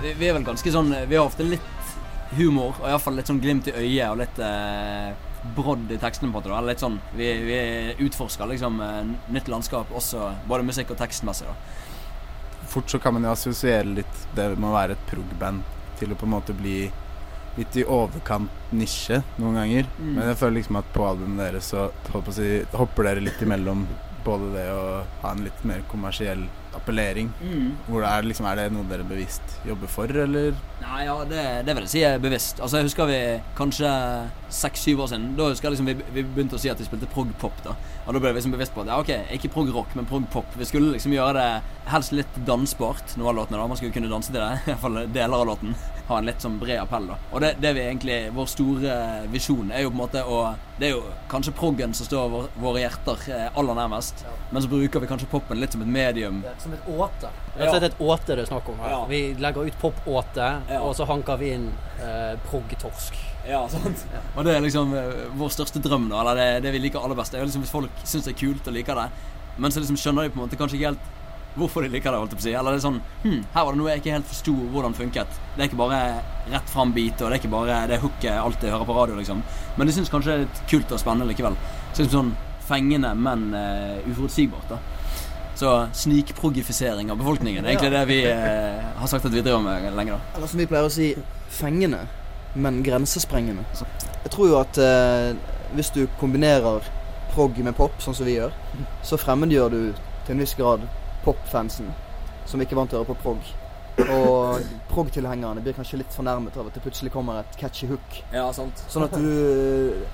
Vi, 0.02 0.14
vi 0.18 0.28
er 0.28 0.36
vel 0.38 0.46
ganske 0.46 0.72
sånn 0.72 0.92
Vi 1.08 1.16
har 1.16 1.26
ofte 1.26 1.46
litt 1.46 1.74
humor, 2.36 2.76
og 2.82 2.90
iallfall 2.90 3.16
litt 3.16 3.30
sånn 3.30 3.40
glimt 3.40 3.70
i 3.70 3.72
øyet 3.72 4.10
og 4.10 4.18
litt 4.20 4.38
eh, 4.44 5.12
brodd 5.56 5.90
i 5.94 5.98
tekstene. 6.00 6.32
på 6.32 6.42
det 6.44 6.50
da. 6.50 6.58
Eller 6.58 6.74
litt 6.74 6.84
sånn 6.84 6.98
Vi, 7.16 7.28
vi 7.46 7.58
utforsker 8.06 8.50
liksom 8.52 8.80
eh, 8.84 9.02
nytt 9.32 9.48
landskap 9.48 9.92
også, 9.94 10.32
både 10.48 10.68
musikk 10.68 10.92
og 10.92 11.00
tekstmessig. 11.00 11.48
da. 11.48 12.66
Fort 12.68 12.90
så 12.90 13.00
kan 13.00 13.16
man 13.16 13.24
jo 13.24 13.32
assosiere 13.32 13.86
litt 14.00 14.24
det 14.36 14.50
med 14.56 14.68
å 14.68 14.76
være 14.76 14.96
et 14.96 15.06
prog-band 15.08 15.76
til 15.98 16.12
å 16.12 16.18
på 16.18 16.28
en 16.28 16.34
måte 16.36 16.54
bli 16.54 16.82
litt 17.58 17.76
i 17.80 17.82
overkant 17.82 18.74
nisje 18.76 19.22
noen 19.38 19.56
ganger. 19.62 19.88
Mm. 19.96 20.12
Men 20.12 20.28
jeg 20.30 20.38
føler 20.42 20.58
liksom 20.60 20.78
at 20.78 20.92
på 20.94 21.06
albumet 21.08 21.46
deres 21.46 21.72
så 21.72 21.88
si, 22.36 22.50
hopper 22.76 23.08
dere 23.08 23.24
litt 23.24 23.40
imellom 23.42 23.86
både 24.26 24.52
det 24.52 24.68
å 24.74 24.84
ha 25.22 25.32
en 25.32 25.44
litt 25.46 25.64
mer 25.66 25.82
kommersiell 25.90 26.44
appellering. 26.78 27.30
Mm. 27.42 27.74
Er, 27.98 28.26
liksom, 28.26 28.46
er 28.48 28.60
det 28.62 28.66
noe 28.74 28.86
dere 28.88 29.06
bevisst 29.06 29.58
jobber 29.66 29.90
for, 29.90 30.10
eller? 30.24 30.56
Nei, 30.82 31.00
ja, 31.04 31.16
det, 31.28 31.44
det 31.66 31.74
vil 31.76 31.86
jeg 31.86 31.92
si 31.92 32.02
er 32.06 32.22
bevisst. 32.22 32.62
Altså, 32.62 32.80
Jeg 32.80 32.88
husker 32.88 33.10
vi 33.10 33.18
kanskje 33.58 33.90
seks-syv 34.54 35.02
år 35.04 35.10
siden. 35.12 35.28
Da 35.38 35.50
husker 35.50 35.68
jeg 35.68 35.76
liksom 35.76 35.90
vi, 35.90 35.96
vi 36.16 36.24
begynte 36.24 36.56
å 36.58 36.62
si 36.62 36.70
at 36.72 36.80
vi 36.80 36.86
spilte 36.88 37.10
prog-pop. 37.12 37.58
da 37.66 37.74
Og 38.06 38.14
da 38.14 38.22
ble 38.22 38.32
vi 38.32 38.40
liksom 38.40 38.54
bevisst 38.54 38.74
på 38.76 38.84
at 38.84 38.92
ja, 38.92 39.00
ok, 39.02 39.12
ikke 39.36 39.52
prog-rock, 39.54 39.92
men 39.98 40.08
prog-pop. 40.08 40.56
Vi 40.58 40.68
skulle 40.68 40.94
liksom 40.94 41.14
gjøre 41.16 41.36
det 41.38 41.90
helst 41.92 42.14
litt 42.16 42.40
dansbart, 42.48 43.16
noen 43.18 43.32
av 43.32 43.38
låtene. 43.42 43.60
da 43.60 43.68
Man 43.68 43.80
skulle 43.80 43.96
kunne 43.96 44.12
danse 44.12 44.32
til 44.32 44.40
det. 44.40 44.54
I 44.64 44.70
hvert 44.72 44.84
fall 44.86 45.02
deler 45.06 45.42
av 45.42 45.50
låten. 45.52 45.76
Ha 46.08 46.22
en 46.22 46.30
litt 46.30 46.44
sånn 46.44 46.56
bred 46.62 46.80
appell. 46.80 47.10
da 47.10 47.18
Og 47.32 47.44
det, 47.44 47.56
det 47.60 47.74
vi 47.76 47.84
egentlig 47.84 48.18
Vår 48.32 48.48
store 48.48 48.94
visjon 49.32 49.72
er 49.74 49.84
jo 49.84 49.92
på 49.92 49.98
en 49.98 50.04
måte 50.06 50.24
å 50.24 50.40
Det 50.78 50.86
er 50.86 50.92
jo 50.94 51.00
kanskje 51.30 51.52
proggen 51.58 51.94
som 51.94 52.06
står 52.06 52.28
vår, 52.30 52.44
våre 52.62 52.82
hjerter 52.84 53.22
eh, 53.34 53.46
aller 53.58 53.74
nærmest. 53.74 54.20
Men 54.52 54.62
så 54.62 54.68
bruker 54.70 55.02
vi 55.02 55.08
kanskje 55.10 55.26
popen 55.32 55.58
litt 55.58 55.74
som 55.74 55.82
et 55.82 55.90
medium. 55.90 56.38
Som 56.62 56.76
et 56.76 56.86
åte. 56.92 57.30
Rett 57.56 57.64
og 57.66 57.72
slett 57.74 57.86
et 57.88 57.98
åte 58.06 58.36
det 58.38 58.44
er 58.44 58.50
snakk 58.52 58.68
om 58.70 58.78
her. 58.84 58.92
Ja. 58.94 59.00
Vi 59.10 59.20
legger 59.42 59.66
ut 59.66 59.80
pop-åte, 59.82 60.50
Ja. 60.70 60.78
og 60.80 60.94
så 60.94 61.08
hanker 61.10 61.36
vi 61.42 61.50
inn 61.56 61.66
eh, 61.98 62.36
prog-torsk. 62.46 63.18
Ja, 63.48 63.64
sant. 63.72 64.06
Og 64.36 64.44
det 64.46 64.54
er 64.54 64.62
liksom 64.62 64.94
eh, 64.94 65.26
vår 65.40 65.50
største 65.56 65.82
drøm, 65.82 66.06
da. 66.12 66.22
Eller 66.22 66.38
det, 66.38 66.48
det 66.68 66.72
vi 66.76 66.84
liker 66.86 67.02
aller 67.02 67.18
best. 67.18 67.32
Det 67.34 67.40
er 67.40 67.46
jo 67.46 67.50
liksom 67.50 67.66
Hvis 67.66 67.74
folk 67.74 68.02
syns 68.04 68.28
det 68.30 68.36
er 68.36 68.40
kult 68.46 68.70
og 68.70 68.78
liker 68.78 69.02
det, 69.02 69.08
men 69.58 69.74
så 69.74 69.82
liksom 69.82 69.98
skjønner 69.98 70.28
de 70.28 70.30
på 70.30 70.38
en 70.38 70.44
måte 70.46 70.58
kanskje 70.60 70.78
ikke 70.78 70.92
helt 70.92 71.14
hvorfor 71.58 71.84
de 71.84 71.92
liker 71.92 72.14
det. 72.14 72.20
holdt 72.22 72.34
jeg 72.34 72.40
på 72.40 72.44
å 72.44 72.46
si 72.46 72.54
Eller 72.56 72.74
det 72.74 72.80
er 72.80 72.84
sånn 72.84 73.00
hm, 73.24 73.38
Her 73.54 73.64
var 73.66 73.74
det 73.74 73.80
noe 73.80 73.90
jeg 73.92 74.02
ikke 74.02 74.16
helt 74.16 74.28
forsto 74.30 74.54
hvordan 74.72 74.98
funket. 74.98 75.40
Det 75.54 75.62
er 75.64 75.70
ikke 75.70 75.80
bare 75.80 76.02
rett 76.52 76.72
fram-beat, 76.72 77.22
og 77.22 77.28
det 77.28 77.36
er 77.36 77.40
ikke 77.42 77.54
bare 77.54 77.80
det 77.90 78.00
hooket 78.02 78.28
jeg 78.30 78.42
alltid 78.42 78.72
hører 78.72 78.88
på 78.88 78.98
radio, 78.98 79.16
liksom. 79.18 79.42
Men 79.76 79.88
det 79.88 79.96
syns 79.96 80.12
kanskje 80.12 80.30
det 80.30 80.36
er 80.38 80.46
litt 80.46 80.62
kult 80.70 80.94
og 80.94 81.02
spennende 81.02 81.28
likevel. 81.30 81.58
Synes 81.96 82.14
sånn 82.14 82.30
fengende, 82.68 83.14
men 83.16 83.48
uh, 83.56 84.10
uforutsigbart, 84.10 84.72
da. 84.72 84.78
Så 85.58 85.72
snikprogifisering 85.92 87.08
av 87.10 87.18
befolkningen 87.18 87.64
Det 87.64 87.72
er 87.72 87.74
egentlig 87.74 87.90
det 87.96 88.02
vi 88.06 88.18
eh, 88.30 88.84
har 88.94 89.08
sagt 89.10 89.24
at 89.26 89.32
vi 89.34 89.40
driver 89.42 89.64
med 89.64 89.88
lenge, 89.96 90.14
da. 90.14 90.36
Eller 90.36 90.50
som 90.52 90.60
vi 90.62 90.68
pleier 90.70 90.86
å 90.86 90.92
si, 90.92 91.08
fengende, 91.50 92.04
men 92.54 92.78
grensesprengende. 92.86 93.64
Jeg 94.22 94.30
tror 94.34 94.52
jo 94.52 94.60
at 94.60 94.78
eh, 94.78 95.32
hvis 95.74 95.90
du 95.96 96.04
kombinerer 96.20 96.86
prog 97.32 97.58
med 97.64 97.74
pop, 97.74 97.98
sånn 98.02 98.14
som 98.14 98.28
vi 98.28 98.36
gjør, 98.36 98.54
så 99.02 99.18
fremmedgjør 99.18 99.74
du 99.74 99.80
til 100.28 100.36
en 100.36 100.44
viss 100.44 100.54
grad 100.58 100.86
popfansen, 101.28 101.90
som 102.48 102.60
ikke 102.60 102.76
er 102.76 102.82
vant 102.82 102.92
til 102.92 103.00
å 103.00 103.04
høre 103.04 103.14
på 103.14 103.22
prog. 103.22 103.54
Og 103.98 104.62
prog-tilhengerne 104.92 105.62
blir 105.64 105.74
kanskje 105.74 105.98
litt 106.02 106.14
fornærmet 106.14 106.56
av 106.56 106.68
at 106.70 106.76
det 106.76 106.82
plutselig 106.84 107.10
kommer 107.14 107.40
et 107.40 107.58
catchy 107.58 107.88
hook. 107.90 108.20
Ja, 108.30 108.46
sant. 108.54 108.84
Sånn 108.90 109.08
at 109.08 109.16
du 109.18 109.26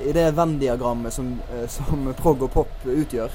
I 0.00 0.14
det 0.16 0.30
Venn-diagrammet 0.38 1.12
som, 1.14 1.34
eh, 1.52 1.66
som 1.68 2.08
prog 2.16 2.46
og 2.48 2.52
pop 2.56 2.88
utgjør, 2.88 3.30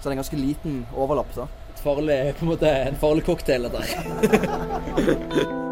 så 0.00 0.06
er 0.06 0.12
det 0.12 0.16
en 0.18 0.22
ganske 0.22 0.40
liten 0.40 0.80
overlapp, 0.92 1.32
da. 1.34 1.48
Et 1.72 1.84
farlig, 1.84 2.20
på 2.38 2.44
en 2.44 2.52
måte, 2.52 2.78
en 2.92 3.00
farlig 3.00 3.24
cocktail, 3.26 3.70
dette 3.70 3.80
her. 3.88 5.60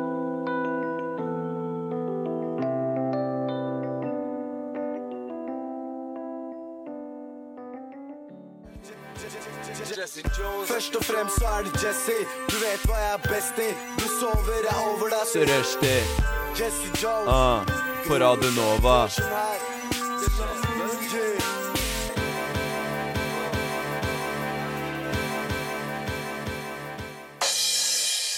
Først 10.83 10.97
og 10.99 11.05
fremst 11.05 11.37
så 11.39 11.47
er 11.47 11.63
det 11.63 11.79
Jesse. 11.79 12.15
Du 12.51 12.55
vet 12.59 12.85
hva 12.91 12.97
jeg 12.99 13.11
er 13.15 13.21
best 13.23 13.59
i. 13.63 13.67
Du 14.01 14.07
sover, 14.17 14.57
jeg 14.67 14.73
er 14.73 14.81
over 14.91 15.13
deg. 15.13 15.29
Så 15.31 15.45
rushtid. 15.47 16.17
Jesse 16.59 16.89
Jones. 16.99 17.29
Ah, 17.31 17.71
på 18.03 18.19
Radio 18.19 18.51
Nova. 18.57 18.97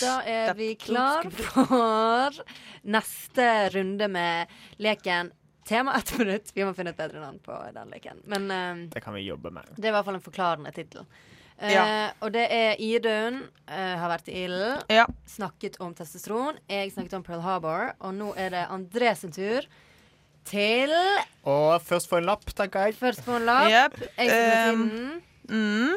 Da 0.04 0.20
er 0.28 0.52
vi 0.60 0.74
klar 0.84 1.32
for 1.40 2.44
neste 2.84 3.52
runde 3.72 4.12
med 4.20 4.52
leken 4.76 5.32
Tema 5.64 5.96
ett 5.96 6.18
minutt. 6.18 6.52
Vi 6.52 6.68
må 6.68 6.76
finne 6.76 6.92
et 6.92 7.00
bedre 7.00 7.24
navn 7.24 7.40
på 7.40 7.62
den 7.72 7.88
leken. 7.96 8.20
Men 8.28 8.50
eh, 8.50 8.88
Det 8.92 9.00
kan 9.00 9.16
vi 9.16 9.24
jobbe 9.24 9.48
med. 9.50 9.78
det 9.78 9.88
er 9.88 9.94
i 9.94 9.96
hvert 9.96 10.12
fall 10.12 10.20
en 10.20 10.28
forklarende 10.28 10.76
tittel. 10.76 11.08
Eh, 11.62 12.10
Og 12.20 12.32
det 12.34 12.44
er 12.50 12.74
Idun 12.82 13.42
eh, 13.68 13.94
har 14.00 14.08
vært 14.10 14.28
i 14.28 14.44
ilden. 14.44 14.82
Snakket 15.30 15.78
om 15.80 15.94
testosteron. 15.94 16.58
Jeg 16.68 16.92
snakket 16.92 17.14
om 17.20 17.22
Pearl 17.26 17.40
Harbor. 17.44 17.92
Og 18.00 18.14
nå 18.14 18.32
er 18.36 18.50
det 18.50 18.64
André 18.74 19.14
sin 19.16 19.32
tur 19.32 19.66
til 20.44 20.92
Og 21.48 21.80
først 21.82 22.10
få 22.10 22.18
en 22.20 22.26
lapp, 22.28 22.44
tenker 22.56 22.88
jeg. 22.90 22.96
Først 22.98 23.22
få 23.24 23.38
en 23.38 23.46
lapp. 23.48 23.70
Yep. 23.70 24.02
Jeg 24.18 24.74
Um. 24.74 25.22
Mm. 25.48 25.94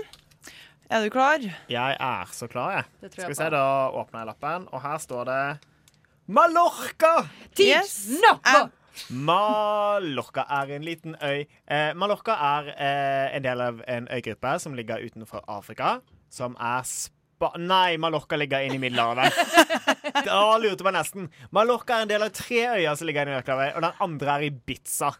Er 0.90 1.04
du 1.04 1.10
klar? 1.12 1.40
Jeg 1.68 1.98
er 2.00 2.30
så 2.32 2.48
klar, 2.48 2.72
jeg. 2.78 2.86
Jeg 3.02 3.12
Skal 3.12 3.30
vi 3.30 3.36
se, 3.36 3.50
da 3.52 3.64
åpner 3.92 4.22
jeg 4.24 4.28
lappen, 4.30 4.68
og 4.72 4.82
her 4.82 4.98
står 5.04 5.26
det 5.28 5.42
Mallorca! 6.28 7.26
Tid! 7.56 7.84
Nå! 8.24 8.32
Mallorca 9.10 10.46
er 10.62 10.74
en 10.78 10.86
liten 10.86 11.18
øy. 11.22 11.46
Eh, 11.68 11.92
Mallorca 11.96 12.38
er 12.54 12.72
eh, 12.76 13.36
en 13.38 13.46
del 13.46 13.62
av 13.62 13.84
en 13.88 14.10
øygruppe 14.14 14.58
som 14.64 14.76
ligger 14.78 15.04
utenfor 15.06 15.46
Afrika, 15.48 16.00
som 16.30 16.58
er 16.60 16.84
spa... 16.88 17.54
Nei, 17.62 17.98
Mallorca 18.02 18.38
ligger 18.40 18.66
inne 18.66 18.80
i 18.80 18.82
Middelhavet. 18.82 19.34
Da 20.28 20.58
lurte 20.58 20.84
man 20.84 20.96
nesten. 20.98 21.28
Mallorca 21.54 22.00
er 22.00 22.06
en 22.06 22.10
del 22.10 22.24
av 22.26 22.32
tre 22.36 22.64
øyer 22.80 22.96
som 22.98 23.08
ligger 23.08 23.28
inne 23.28 23.36
i 23.36 23.40
Middelhavet, 23.40 23.76
og 23.78 23.84
den 23.86 24.02
andre 24.08 24.34
er 24.34 24.46
Ibiza. 24.48 25.12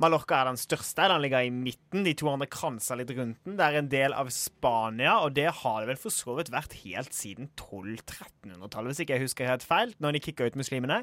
Mallorca 0.00 0.40
er 0.40 0.48
den 0.50 0.58
største. 0.60 1.06
Den 1.12 1.22
ligger 1.22 1.44
i 1.44 1.52
midten. 1.54 2.04
De 2.06 2.14
to 2.18 2.28
andre 2.32 2.48
kranser 2.50 2.98
litt 2.98 3.12
rundt 3.14 3.38
den. 3.44 3.56
Det 3.58 3.66
er 3.66 3.78
en 3.78 3.90
del 3.92 4.16
av 4.16 4.32
Spania, 4.34 5.18
og 5.24 5.36
det 5.36 5.46
har 5.60 5.82
det 5.82 5.92
vel 5.92 6.00
for 6.00 6.14
så 6.14 6.36
vidt 6.38 6.52
vært 6.52 6.78
helt 6.82 7.14
siden 7.16 7.50
1200-1300-tallet, 7.52 8.90
hvis 8.90 9.04
ikke 9.04 9.18
jeg 9.18 9.26
husker 9.28 9.52
helt 9.52 9.66
feil, 9.66 9.94
når 10.00 10.16
de 10.16 10.24
kicka 10.24 10.48
ut 10.48 10.58
muslimene. 10.58 11.02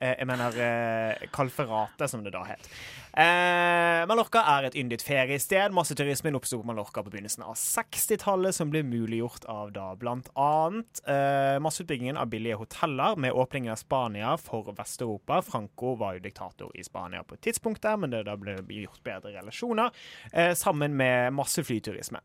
Eh, 0.00 0.16
jeg 0.16 0.28
mener 0.30 0.56
eh, 0.64 1.28
Kalferatet, 1.34 2.08
som 2.10 2.24
det 2.24 2.32
da 2.32 2.40
het. 2.48 2.68
Eh, 3.10 4.06
Mallorca 4.08 4.40
er 4.56 4.68
et 4.68 4.76
yndet 4.80 5.02
feriested. 5.04 5.74
Masseturismen 5.76 6.38
oppsto 6.38 6.60
på 6.60 6.68
Mallorca 6.70 7.02
på 7.04 7.12
begynnelsen 7.12 7.44
av 7.44 7.58
60-tallet, 7.60 8.56
som 8.56 8.72
ble 8.72 8.80
muliggjort 8.86 9.44
av 9.50 9.74
da 9.76 9.90
annet 9.92 11.02
eh, 11.04 11.58
masseutbyggingen 11.60 12.16
av 12.16 12.30
billige 12.32 12.56
hoteller 12.60 13.20
med 13.20 13.32
åpningen 13.32 13.74
av 13.74 13.82
Spania 13.82 14.36
for 14.40 14.72
Vest-Europa. 14.72 15.42
Franco 15.42 15.94
var 16.00 16.16
jo 16.16 16.24
diktator 16.24 16.72
i 16.74 16.84
Spania 16.86 17.22
på 17.22 17.36
et 17.36 17.44
tidspunkt 17.50 17.82
der, 17.82 18.00
men 18.00 18.14
det 18.14 18.24
da 18.30 18.38
ble 18.40 18.56
gjort 18.80 19.04
bedre 19.04 19.36
relasjoner, 19.36 19.90
eh, 20.32 20.54
sammen 20.54 20.96
med 20.96 21.34
masse 21.36 21.64
flyturisme. 21.64 22.22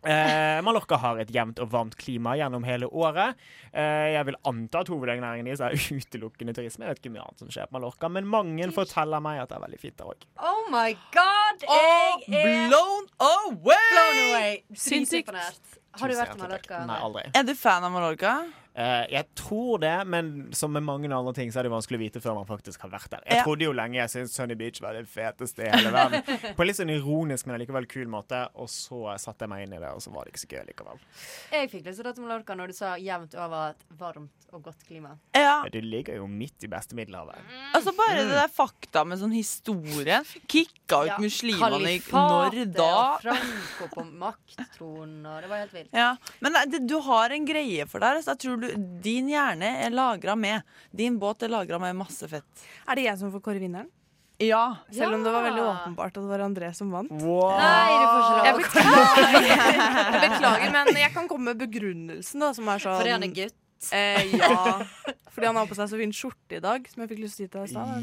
Eh, 0.00 0.60
Mallorca 0.64 0.96
har 0.96 1.18
et 1.20 1.32
jevnt 1.34 1.58
og 1.60 1.68
varmt 1.74 1.96
klima 2.00 2.32
gjennom 2.38 2.64
hele 2.64 2.88
året. 2.88 3.36
Eh, 3.72 4.06
jeg 4.14 4.28
vil 4.30 4.38
anta 4.48 4.80
at 4.80 4.88
hovednæringen 4.88 5.50
deres 5.50 5.60
er 5.60 5.76
utelukkende 5.98 6.54
turisme. 6.56 6.86
Jeg 6.86 6.94
vet 6.94 7.02
ikke 7.02 7.12
mye 7.16 7.26
annet 7.26 7.44
som 7.44 7.52
skjer 7.52 7.68
på 7.68 7.76
Mallorca, 7.76 8.08
men 8.08 8.28
mange 8.30 8.70
forteller 8.76 9.20
meg 9.24 9.42
at 9.42 9.52
det 9.52 9.58
er 9.58 9.66
veldig 9.66 9.82
fint 9.82 9.98
der 10.00 10.14
òg. 10.14 10.24
Oh 10.40 10.62
my 10.72 10.94
god! 11.12 11.66
Jeg 11.66 12.40
er 12.40 12.68
blown 12.70 13.10
away! 13.20 13.84
blown 13.92 14.22
away. 14.30 14.56
Sinnssykt. 14.72 15.34
Har 15.98 16.08
du 16.08 16.14
vært 16.14 16.30
på 16.36 16.38
Mallorca? 16.38 16.86
Nei, 16.86 17.00
aldri. 17.02 17.22
Er 17.34 17.42
du 17.42 17.54
fan 17.58 17.84
av 17.84 17.92
Mallorca? 17.92 18.38
Uh, 18.70 19.02
jeg 19.10 19.26
tror 19.34 19.80
det, 19.82 20.06
men 20.06 20.52
som 20.54 20.70
med 20.72 20.84
mange 20.86 21.08
andre 21.10 21.32
ting 21.34 21.50
så 21.50 21.58
er 21.58 21.66
det 21.66 21.72
vanskelig 21.72 21.98
å 21.98 22.02
vite 22.04 22.20
før 22.22 22.36
man 22.38 22.46
faktisk 22.46 22.80
har 22.86 22.92
vært 22.92 23.10
der. 23.10 23.20
Jeg 23.26 23.40
Ja. 23.40 23.42
trodde 23.44 23.64
jo 23.66 23.72
lenge 23.74 23.94
jeg 23.98 24.08
syntes 24.08 24.32
Sunny 24.32 24.54
Beach 24.54 24.80
var 24.80 24.92
det 24.94 25.08
feteste 25.10 25.66
i 25.66 25.68
hele 25.68 25.90
verden. 25.90 26.22
På 26.56 26.62
en 26.62 26.66
litt 26.70 26.76
sånn 26.78 26.88
ironisk, 26.94 27.46
men 27.46 27.56
allikevel 27.58 27.88
kul 27.90 28.06
måte. 28.06 28.44
Og 28.54 28.68
så 28.70 29.18
satte 29.18 29.42
jeg 29.42 29.48
meg 29.50 29.66
inn 29.66 29.74
i 29.74 29.80
det, 29.82 29.90
og 29.90 29.98
så 30.00 30.12
var 30.14 30.24
det 30.24 30.32
ikke 30.32 30.44
så 30.46 30.50
gøy 30.54 30.62
likevel. 30.70 31.02
Jeg 31.50 31.70
fikk 31.74 31.84
lyst 31.90 31.98
til 31.98 32.04
å 32.04 32.06
dra 32.06 32.12
til 32.14 32.24
Mallorca 32.28 32.54
når 32.54 32.66
du 32.68 32.72
sa 32.78 32.94
jevnt 33.02 33.34
over 33.34 33.74
et 33.74 33.84
varmt 33.98 34.46
og 34.54 34.62
godt 34.62 34.86
klima. 34.86 35.16
Ja. 35.34 35.64
Du 35.70 35.80
ligger 35.82 36.14
jo 36.22 36.26
midt 36.30 36.62
i 36.62 36.68
beste 36.70 36.94
Middelhavet. 36.94 37.42
Altså 37.74 37.90
Bare 37.98 38.22
Mm. 38.22 38.28
det 38.30 38.38
der 38.38 38.48
fakta 38.54 39.04
med 39.04 39.18
sånn 39.18 39.34
historie. 39.34 40.22
Kicka 40.46 41.02
ut 41.02 41.06
Ja, 41.08 41.18
muslimene 41.18 41.90
i 41.90 41.98
når 42.06 42.72
da? 42.74 42.88
og 43.16 43.20
Franco 43.22 43.88
på 43.94 44.06
makttronen, 44.14 45.26
og 45.26 45.42
det 45.42 45.48
var 45.50 45.58
helt 45.58 45.72
vilt. 45.72 45.79
Ja, 45.96 46.10
Men 46.44 46.58
det, 46.72 46.82
du 46.88 46.96
har 47.06 47.30
en 47.34 47.46
greie 47.48 47.86
for 47.90 48.02
det. 48.02 48.10
her, 48.10 48.24
Så 48.24 48.34
jeg 48.34 48.42
tror 48.44 48.60
du, 48.60 48.68
din 49.04 49.30
hjerne 49.32 49.70
er 49.86 49.94
lagra 49.94 50.36
med. 50.36 50.66
Din 50.90 51.18
båt 51.22 51.42
er 51.46 51.52
lagra 51.52 51.80
med 51.82 51.96
masse 51.98 52.28
fett. 52.28 52.68
Er 52.86 53.00
det 53.00 53.08
jeg 53.08 53.18
som 53.22 53.32
får 53.32 53.44
kåre 53.44 53.62
vinneren? 53.62 53.88
Ja. 54.40 54.76
Selv 54.92 55.14
om 55.14 55.24
det 55.24 55.32
var 55.34 55.44
veldig 55.44 55.62
åpenbart 55.62 56.16
at 56.16 56.22
det 56.22 56.30
var 56.30 56.42
André 56.46 56.70
som 56.76 56.92
vant. 56.94 57.10
Nei, 57.12 57.88
ikke 57.92 58.12
lov 58.16 58.46
Jeg 58.46 58.54
beklager. 58.56 59.48
jeg 60.14 60.22
beklager, 60.24 60.70
men 60.78 61.00
jeg 61.02 61.12
kan 61.16 61.28
komme 61.28 61.52
med 61.52 61.60
begrunnelsen, 61.60 62.40
da, 62.40 62.54
som 62.56 62.70
er 62.72 62.80
sånn 62.80 62.96
Fordi 63.02 63.12
han 63.12 63.26
er 63.28 63.34
gutt? 63.36 63.58
Eh, 63.92 64.32
ja. 64.36 64.80
Fordi 65.30 65.46
han 65.46 65.56
har 65.60 65.68
på 65.68 65.76
seg 65.76 65.88
så 65.92 66.00
fin 66.00 66.12
skjorte 66.12 66.58
i 66.58 66.62
dag, 66.64 66.88
som 66.90 67.04
jeg 67.04 67.12
fikk 67.12 67.22
lyst 67.22 67.38
til 67.40 67.46
å 67.46 67.48
si 67.48 67.52
til 67.52 67.60
deg 67.60 67.68
i 67.68 67.72
stad. 67.72 68.02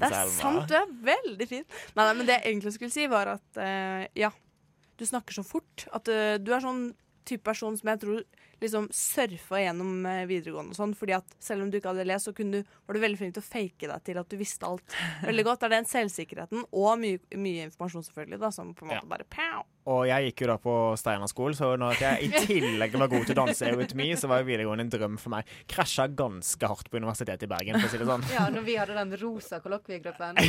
Det 0.00 0.08
er 0.08 0.32
sant, 0.34 0.64
du 0.68 0.74
er 0.76 0.90
veldig 1.12 1.48
fin. 1.48 1.64
Nei, 1.94 2.02
nei, 2.02 2.14
men 2.18 2.28
det 2.28 2.38
jeg 2.38 2.46
egentlig 2.50 2.74
skulle 2.76 2.94
si, 2.96 3.06
var 3.12 3.34
at 3.36 3.60
eh, 3.64 4.08
ja, 4.24 4.32
du 4.98 5.06
snakker 5.06 5.38
så 5.38 5.44
fort. 5.46 5.86
At 5.94 6.10
uh, 6.10 6.36
du 6.42 6.52
er 6.54 6.64
sånn 6.64 6.90
type 7.28 7.44
person 7.46 7.76
som 7.78 7.90
jeg 7.92 8.02
tror 8.02 8.22
liksom 8.62 8.88
surfa 8.94 9.62
gjennom 9.62 10.06
eh, 10.08 10.24
videregående 10.28 10.74
og 10.74 10.80
sånn. 10.80 10.94
Fordi 10.98 11.16
at 11.18 11.38
selv 11.42 11.64
om 11.64 11.72
du 11.72 11.78
ikke 11.78 11.92
hadde 11.92 12.06
lest, 12.08 12.28
så 12.28 12.34
kunne 12.36 12.60
du, 12.62 12.76
var 12.86 12.98
du 12.98 13.02
veldig 13.04 13.20
flink 13.20 13.36
til 13.38 13.44
å 13.44 13.48
fake 13.48 13.90
deg 13.92 14.04
til 14.08 14.20
at 14.20 14.30
du 14.30 14.38
visste 14.40 14.68
alt 14.68 14.98
veldig 15.28 15.46
godt. 15.48 15.62
Det 15.62 15.70
er 15.70 15.76
den 15.78 15.90
selvsikkerheten 15.94 16.68
og 16.68 16.92
mye, 17.02 17.22
mye 17.38 17.66
informasjon, 17.68 18.06
selvfølgelig, 18.10 18.40
da, 18.44 18.52
som 18.54 18.74
på 18.76 18.86
en 18.86 18.94
måte 18.94 19.10
bare 19.10 19.28
pow. 19.32 19.66
Og 19.88 20.02
jeg 20.04 20.26
gikk 20.28 20.42
jo 20.44 20.48
da 20.50 20.58
på 20.60 20.72
Steinerskolen, 21.00 21.56
så 21.56 21.70
når 21.80 22.02
jeg 22.02 22.26
i 22.26 22.42
tillegg 22.44 22.96
var 23.00 23.08
god 23.08 23.22
til 23.24 23.32
å 23.32 23.38
danse 23.38 23.70
eurytmi, 23.70 24.10
så 24.20 24.28
var 24.28 24.42
jo 24.42 24.48
videregående 24.50 24.84
en 24.84 24.90
drøm 24.92 25.14
for 25.16 25.32
meg. 25.32 25.48
Krasja 25.70 26.04
ganske 26.12 26.68
hardt 26.68 26.90
på 26.92 27.00
Universitetet 27.00 27.46
i 27.46 27.48
Bergen, 27.48 27.78
for 27.80 27.88
å 27.88 27.92
si 27.94 28.00
det 28.02 28.08
sånn. 28.10 28.26
Ja, 28.34 28.44
når 28.52 28.66
vi 28.66 28.76
hadde 28.76 28.98
den 28.98 29.16
rosa 29.22 29.62
kollokviegruppen. 29.64 30.42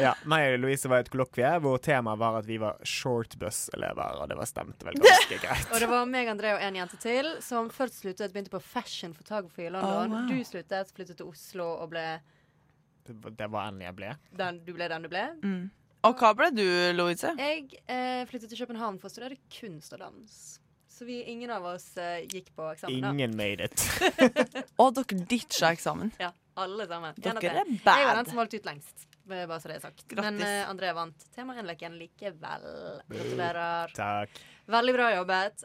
Ja, 0.00 0.12
meg 0.30 0.54
og 0.54 0.60
Louise 0.62 0.88
var 0.88 1.00
i 1.00 1.04
et 1.04 1.10
kollokvie 1.12 1.48
hvor 1.60 1.80
temaet 1.82 2.20
var 2.20 2.38
at 2.38 2.46
vi 2.48 2.56
var 2.62 2.78
shortbus-elever, 2.86 4.20
og 4.22 4.30
det 4.30 4.36
var 4.38 4.48
stemt 4.48 4.84
vel 4.86 4.96
ganske 5.00 5.38
greit. 5.42 5.66
Og 5.74 5.82
det 5.82 5.88
var 5.90 6.06
meg, 6.08 6.30
André 6.30 6.49
og 6.54 6.62
en 6.66 6.78
jente 6.80 6.98
til 7.02 7.28
som 7.44 7.70
først 7.72 8.00
sluttet, 8.02 8.32
begynte 8.34 8.52
på 8.52 8.60
fashion 8.62 9.12
photography 9.16 9.66
i 9.66 9.72
London. 9.72 10.12
Oh, 10.12 10.16
wow. 10.20 10.28
Du 10.30 10.44
sluttet, 10.46 10.92
flyttet 10.96 11.18
til 11.20 11.26
Oslo 11.30 11.66
og 11.82 11.90
ble 11.92 12.06
Det 13.06 13.50
var- 13.50 13.70
den 13.70 13.80
jeg 13.80 13.96
ble. 13.96 14.14
den 14.36 14.60
du 14.64 14.72
ble. 14.72 14.88
Den 14.88 15.02
du 15.02 15.08
ble. 15.08 15.26
Mm. 15.42 15.70
Og 16.04 16.16
hva 16.16 16.30
ble 16.34 16.50
du, 16.56 16.64
Louise? 16.96 17.28
Jeg 17.36 17.66
eh, 17.88 18.24
flyttet 18.26 18.48
til 18.48 18.58
København 18.62 18.98
for 19.00 19.08
å 19.08 19.12
studere 19.12 19.36
kunst 19.52 19.92
og 19.92 20.00
dans. 20.00 20.60
Så 20.88 21.04
vi, 21.08 21.22
ingen 21.32 21.50
av 21.50 21.64
oss 21.64 21.96
eh, 21.96 22.26
gikk 22.28 22.50
på 22.56 22.66
eksamen. 22.74 23.00
da. 23.00 23.10
Ingen 23.12 23.36
made 23.36 23.64
it. 23.64 23.84
Og 24.80 24.94
dere 24.96 25.20
ditcha 25.28 25.70
eksamen. 25.72 26.12
Ja, 26.20 26.32
alle 26.60 26.86
sammen. 26.88 27.14
Dere 27.16 27.40
er 27.40 27.64
bad. 27.84 28.00
Jeg 28.00 28.08
var 28.08 28.16
den 28.20 28.28
som 28.28 28.40
valgte 28.40 28.60
ut 28.60 28.68
lengst. 28.68 29.06
Bare 29.30 29.60
så 29.60 29.68
det 29.70 29.76
er 29.78 29.84
sagt. 29.84 30.02
Grattis. 30.10 30.40
Men 30.40 30.40
uh, 30.42 30.70
André 30.72 30.90
vant 30.96 31.26
temarinnleken 31.36 31.96
likevel. 32.00 32.66
Gratulerer. 33.08 33.92
Takk. 33.96 34.40
Veldig 34.70 34.94
bra 34.96 35.08
jobbet, 35.14 35.64